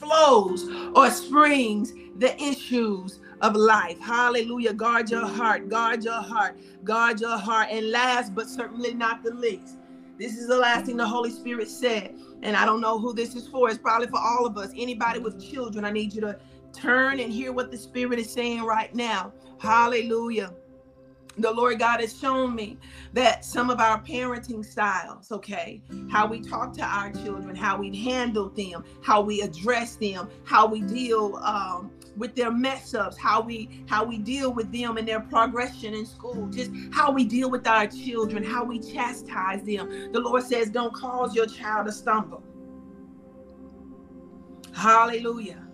flows 0.00 0.66
or 0.94 1.10
springs 1.10 1.92
the 2.18 2.34
issues 2.42 3.20
of 3.40 3.54
life. 3.54 3.98
Hallelujah. 4.00 4.72
Guard 4.72 5.10
your 5.10 5.26
heart, 5.26 5.68
guard 5.68 6.04
your 6.04 6.20
heart, 6.20 6.56
guard 6.84 7.20
your 7.20 7.38
heart. 7.38 7.68
And 7.70 7.90
last 7.90 8.34
but 8.34 8.48
certainly 8.48 8.94
not 8.94 9.22
the 9.22 9.34
least, 9.34 9.76
this 10.18 10.36
is 10.36 10.48
the 10.48 10.56
last 10.56 10.86
thing 10.86 10.96
the 10.96 11.06
Holy 11.06 11.30
Spirit 11.30 11.68
said. 11.68 12.14
And 12.42 12.56
I 12.56 12.64
don't 12.64 12.80
know 12.80 12.98
who 12.98 13.12
this 13.12 13.34
is 13.34 13.46
for. 13.48 13.68
It's 13.68 13.78
probably 13.78 14.08
for 14.08 14.20
all 14.20 14.46
of 14.46 14.56
us. 14.56 14.70
Anybody 14.76 15.18
with 15.18 15.42
children, 15.42 15.84
I 15.84 15.90
need 15.90 16.14
you 16.14 16.20
to 16.22 16.38
turn 16.72 17.20
and 17.20 17.32
hear 17.32 17.52
what 17.52 17.70
the 17.70 17.78
Spirit 17.78 18.18
is 18.18 18.30
saying 18.30 18.62
right 18.62 18.94
now. 18.94 19.32
Hallelujah 19.58 20.52
the 21.38 21.50
Lord 21.50 21.78
God 21.78 22.00
has 22.00 22.18
shown 22.18 22.54
me 22.54 22.76
that 23.12 23.44
some 23.44 23.70
of 23.70 23.80
our 23.80 24.00
parenting 24.02 24.64
styles, 24.64 25.30
okay, 25.30 25.80
how 26.10 26.26
we 26.26 26.40
talk 26.40 26.72
to 26.74 26.82
our 26.82 27.12
children, 27.12 27.54
how 27.54 27.78
we 27.78 27.96
handle 27.96 28.48
them, 28.50 28.84
how 29.02 29.20
we 29.20 29.40
address 29.40 29.96
them, 29.96 30.28
how 30.44 30.66
we 30.66 30.80
deal 30.82 31.36
um, 31.36 31.90
with 32.16 32.34
their 32.34 32.50
mess 32.50 32.94
ups, 32.94 33.16
how 33.16 33.40
we 33.40 33.84
how 33.86 34.04
we 34.04 34.18
deal 34.18 34.52
with 34.52 34.70
them 34.72 34.96
and 34.96 35.06
their 35.06 35.20
progression 35.20 35.94
in 35.94 36.04
school, 36.04 36.48
just 36.48 36.70
how 36.92 37.10
we 37.10 37.24
deal 37.24 37.50
with 37.50 37.66
our 37.66 37.86
children, 37.86 38.42
how 38.42 38.64
we 38.64 38.78
chastise 38.78 39.62
them. 39.62 40.12
The 40.12 40.20
Lord 40.20 40.42
says, 40.42 40.68
"Don't 40.70 40.92
cause 40.92 41.34
your 41.34 41.46
child 41.46 41.86
to 41.86 41.92
stumble." 41.92 42.42
Hallelujah. 44.74 45.69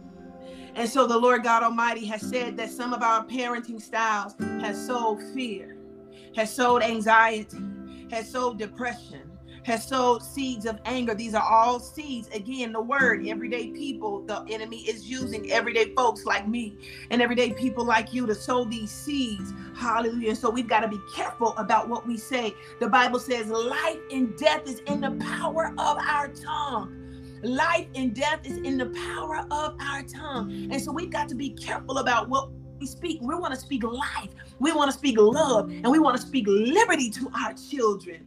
And 0.76 0.86
so 0.86 1.06
the 1.06 1.16
Lord 1.16 1.42
God 1.42 1.62
Almighty 1.62 2.04
has 2.04 2.20
said 2.20 2.58
that 2.58 2.70
some 2.70 2.92
of 2.92 3.02
our 3.02 3.24
parenting 3.24 3.80
styles 3.80 4.34
has 4.60 4.86
sowed 4.86 5.22
fear, 5.32 5.78
has 6.36 6.54
sowed 6.54 6.82
anxiety, 6.82 7.56
has 8.10 8.30
sowed 8.30 8.58
depression, 8.58 9.22
has 9.64 9.88
sowed 9.88 10.22
seeds 10.22 10.66
of 10.66 10.78
anger. 10.84 11.14
These 11.14 11.34
are 11.34 11.42
all 11.42 11.80
seeds. 11.80 12.28
Again, 12.28 12.72
the 12.72 12.80
word, 12.80 13.26
everyday 13.26 13.68
people, 13.68 14.20
the 14.26 14.44
enemy 14.50 14.82
is 14.82 15.08
using 15.08 15.50
everyday 15.50 15.94
folks 15.94 16.26
like 16.26 16.46
me 16.46 16.76
and 17.10 17.22
everyday 17.22 17.54
people 17.54 17.84
like 17.84 18.12
you 18.12 18.26
to 18.26 18.34
sow 18.34 18.64
these 18.64 18.90
seeds. 18.90 19.54
Hallelujah. 19.74 20.36
So 20.36 20.50
we've 20.50 20.68
got 20.68 20.80
to 20.80 20.88
be 20.88 21.00
careful 21.14 21.56
about 21.56 21.88
what 21.88 22.06
we 22.06 22.18
say. 22.18 22.54
The 22.80 22.88
Bible 22.88 23.18
says 23.18 23.48
life 23.48 23.98
and 24.12 24.36
death 24.36 24.68
is 24.68 24.80
in 24.80 25.00
the 25.00 25.12
power 25.24 25.72
of 25.78 25.96
our 25.98 26.28
tongue. 26.28 27.05
Life 27.46 27.86
and 27.94 28.12
death 28.12 28.40
is 28.44 28.58
in 28.58 28.76
the 28.76 28.86
mm. 28.86 29.14
power 29.14 29.46
of 29.52 29.76
our 29.80 30.02
tongue. 30.02 30.68
And 30.70 30.82
so 30.82 30.90
we've 30.90 31.10
got 31.10 31.28
to 31.28 31.36
be 31.36 31.50
careful 31.50 31.98
about 31.98 32.28
what 32.28 32.50
we 32.80 32.86
speak. 32.86 33.20
We 33.22 33.34
want 33.36 33.54
to 33.54 33.60
speak 33.60 33.84
life, 33.84 34.30
we 34.58 34.72
want 34.72 34.90
to 34.90 34.96
speak 34.96 35.16
love, 35.18 35.70
and 35.70 35.88
we 35.88 35.98
want 35.98 36.16
to 36.16 36.26
speak 36.26 36.46
liberty 36.48 37.08
to 37.10 37.30
our 37.38 37.54
children. 37.54 38.26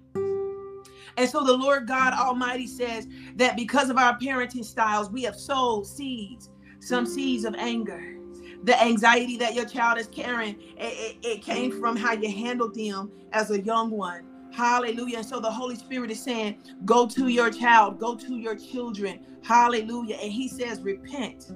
And 1.18 1.30
so 1.30 1.44
the 1.44 1.56
Lord 1.56 1.86
God 1.86 2.14
Almighty 2.14 2.66
says 2.66 3.08
that 3.36 3.58
because 3.58 3.90
of 3.90 3.98
our 3.98 4.18
parenting 4.18 4.64
styles, 4.64 5.10
we 5.10 5.24
have 5.24 5.36
sowed 5.36 5.86
seeds, 5.86 6.50
some 6.80 7.06
seeds 7.06 7.44
of 7.44 7.56
anger. 7.56 8.16
The 8.64 8.82
anxiety 8.82 9.36
that 9.38 9.54
your 9.54 9.66
child 9.66 10.00
is 10.00 10.08
carrying, 10.08 10.56
it, 10.78 11.18
it, 11.24 11.28
it 11.28 11.42
came 11.44 11.78
from 11.78 11.98
how 11.98 12.14
you 12.14 12.30
handled 12.30 12.74
them 12.74 13.12
as 13.34 13.52
a 13.52 13.60
young 13.60 13.90
one. 13.92 14.29
Hallelujah. 14.52 15.18
And 15.18 15.26
so 15.26 15.40
the 15.40 15.52
Holy 15.52 15.76
Spirit 15.76 16.12
is 16.12 16.22
saying, 16.22 16.58
Go 16.86 17.08
to 17.08 17.28
your 17.28 17.52
child, 17.52 18.00
go 18.00 18.16
to 18.16 18.38
your 18.38 18.56
children. 18.56 19.20
Hallelujah. 19.44 20.18
And 20.22 20.32
He 20.32 20.48
says, 20.48 20.82
Repent 20.82 21.52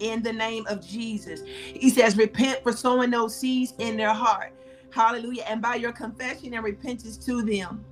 in 0.00 0.22
the 0.22 0.32
name 0.32 0.66
of 0.66 0.86
Jesus. 0.86 1.42
He 1.46 1.90
says, 1.90 2.16
Repent 2.16 2.62
for 2.62 2.72
sowing 2.72 3.10
those 3.10 3.36
seeds 3.36 3.74
in 3.78 3.96
their 3.96 4.12
heart. 4.12 4.52
Hallelujah. 4.90 5.44
And 5.48 5.62
by 5.62 5.76
your 5.76 5.92
confession 5.92 6.54
and 6.54 6.64
repentance 6.64 7.16
to 7.18 7.42
them, 7.42 7.84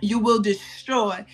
you 0.00 0.18
will 0.18 0.40
destroy 0.40 1.24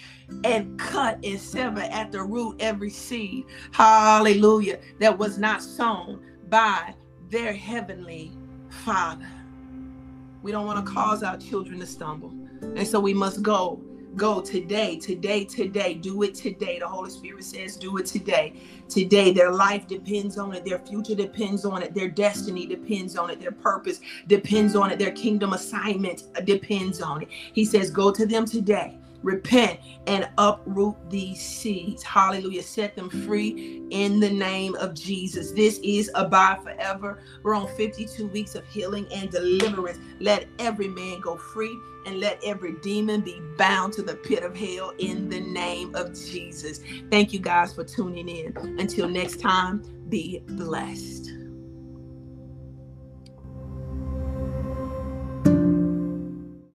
and 0.45 0.79
cut 0.79 1.19
and 1.25 1.41
sever 1.41 1.81
at 1.81 2.13
the 2.13 2.23
root 2.23 2.57
every 2.61 2.91
seed. 2.91 3.45
Hallelujah. 3.73 4.81
That 5.01 5.17
was 5.19 5.39
not 5.39 5.63
sown 5.63 6.21
by 6.49 6.95
their 7.31 7.53
heavenly 7.53 8.33
Father. 8.69 9.29
We 10.47 10.53
don't 10.53 10.65
want 10.65 10.87
to 10.87 10.93
cause 10.93 11.25
our 11.25 11.37
children 11.37 11.81
to 11.81 11.87
stumble. 11.87 12.33
And 12.77 12.87
so 12.87 13.01
we 13.01 13.13
must 13.13 13.43
go 13.43 13.83
go 14.15 14.41
today, 14.41 14.97
today, 14.97 15.45
today. 15.45 15.95
Do 15.95 16.23
it 16.23 16.37
today. 16.37 16.79
The 16.79 16.87
Holy 16.87 17.11
Spirit 17.11 17.43
says, 17.43 17.77
do 17.77 17.97
it 17.99 18.07
today. 18.07 18.53
Today, 18.89 19.33
their 19.33 19.51
life 19.51 19.89
depends 19.89 20.39
on 20.39 20.55
it. 20.55 20.65
Their 20.65 20.79
future 20.79 21.17
depends 21.17 21.65
on 21.65 21.83
it. 21.83 21.95
Their 21.95 22.09
destiny 22.09 22.65
depends 22.65 23.17
on 23.17 23.29
it. 23.29 23.41
Their 23.41 23.51
purpose 23.51 24.01
depends 24.29 24.77
on 24.77 24.93
it. 24.93 25.01
Their 25.01 25.11
kingdom 25.11 25.53
assignment 25.53 26.23
depends 26.45 27.03
on 27.03 27.23
it. 27.23 27.29
He 27.29 27.65
says, 27.65 27.91
go 27.91 28.13
to 28.13 28.25
them 28.25 28.45
today 28.45 28.97
repent 29.23 29.81
and 30.07 30.29
uproot 30.39 30.97
these 31.11 31.41
seeds. 31.41 32.03
Hallelujah. 32.03 32.63
Set 32.63 32.95
them 32.95 33.11
free 33.11 33.83
in 33.91 34.21
the 34.21 34.31
name 34.31 34.75
of 34.77 34.95
Jesus. 34.95 35.53
This 35.53 35.79
is 35.83 36.11
Abide 36.15 36.63
Forever. 36.63 37.23
We're 37.43 37.55
on 37.55 37.69
52 37.77 38.27
weeks 38.29 38.55
of 38.55 38.67
healing 38.69 39.07
and 39.13 39.31
deliverance. 39.31 39.99
Let 40.21 40.47
every 40.59 40.89
man 40.89 41.21
go 41.21 41.37
free 41.37 41.77
and 42.07 42.21
let 42.21 42.41
every 42.45 42.75
demon 42.83 43.21
be 43.21 43.41
bound 43.59 43.93
to 43.95 44.03
the 44.03 44.15
pit 44.15 44.45
of 44.45 44.57
hell 44.57 44.93
in 44.99 45.29
the 45.29 45.41
name 45.41 45.95
of 45.95 46.15
Jesus. 46.15 46.81
Thank 47.11 47.33
you 47.33 47.41
guys 47.41 47.75
for 47.75 47.85
tuning 47.85 48.29
in. 48.29 48.57
Until 48.79 49.09
next 49.09 49.41
time, 49.41 49.83
be 50.09 50.41
blessed. 50.47 51.36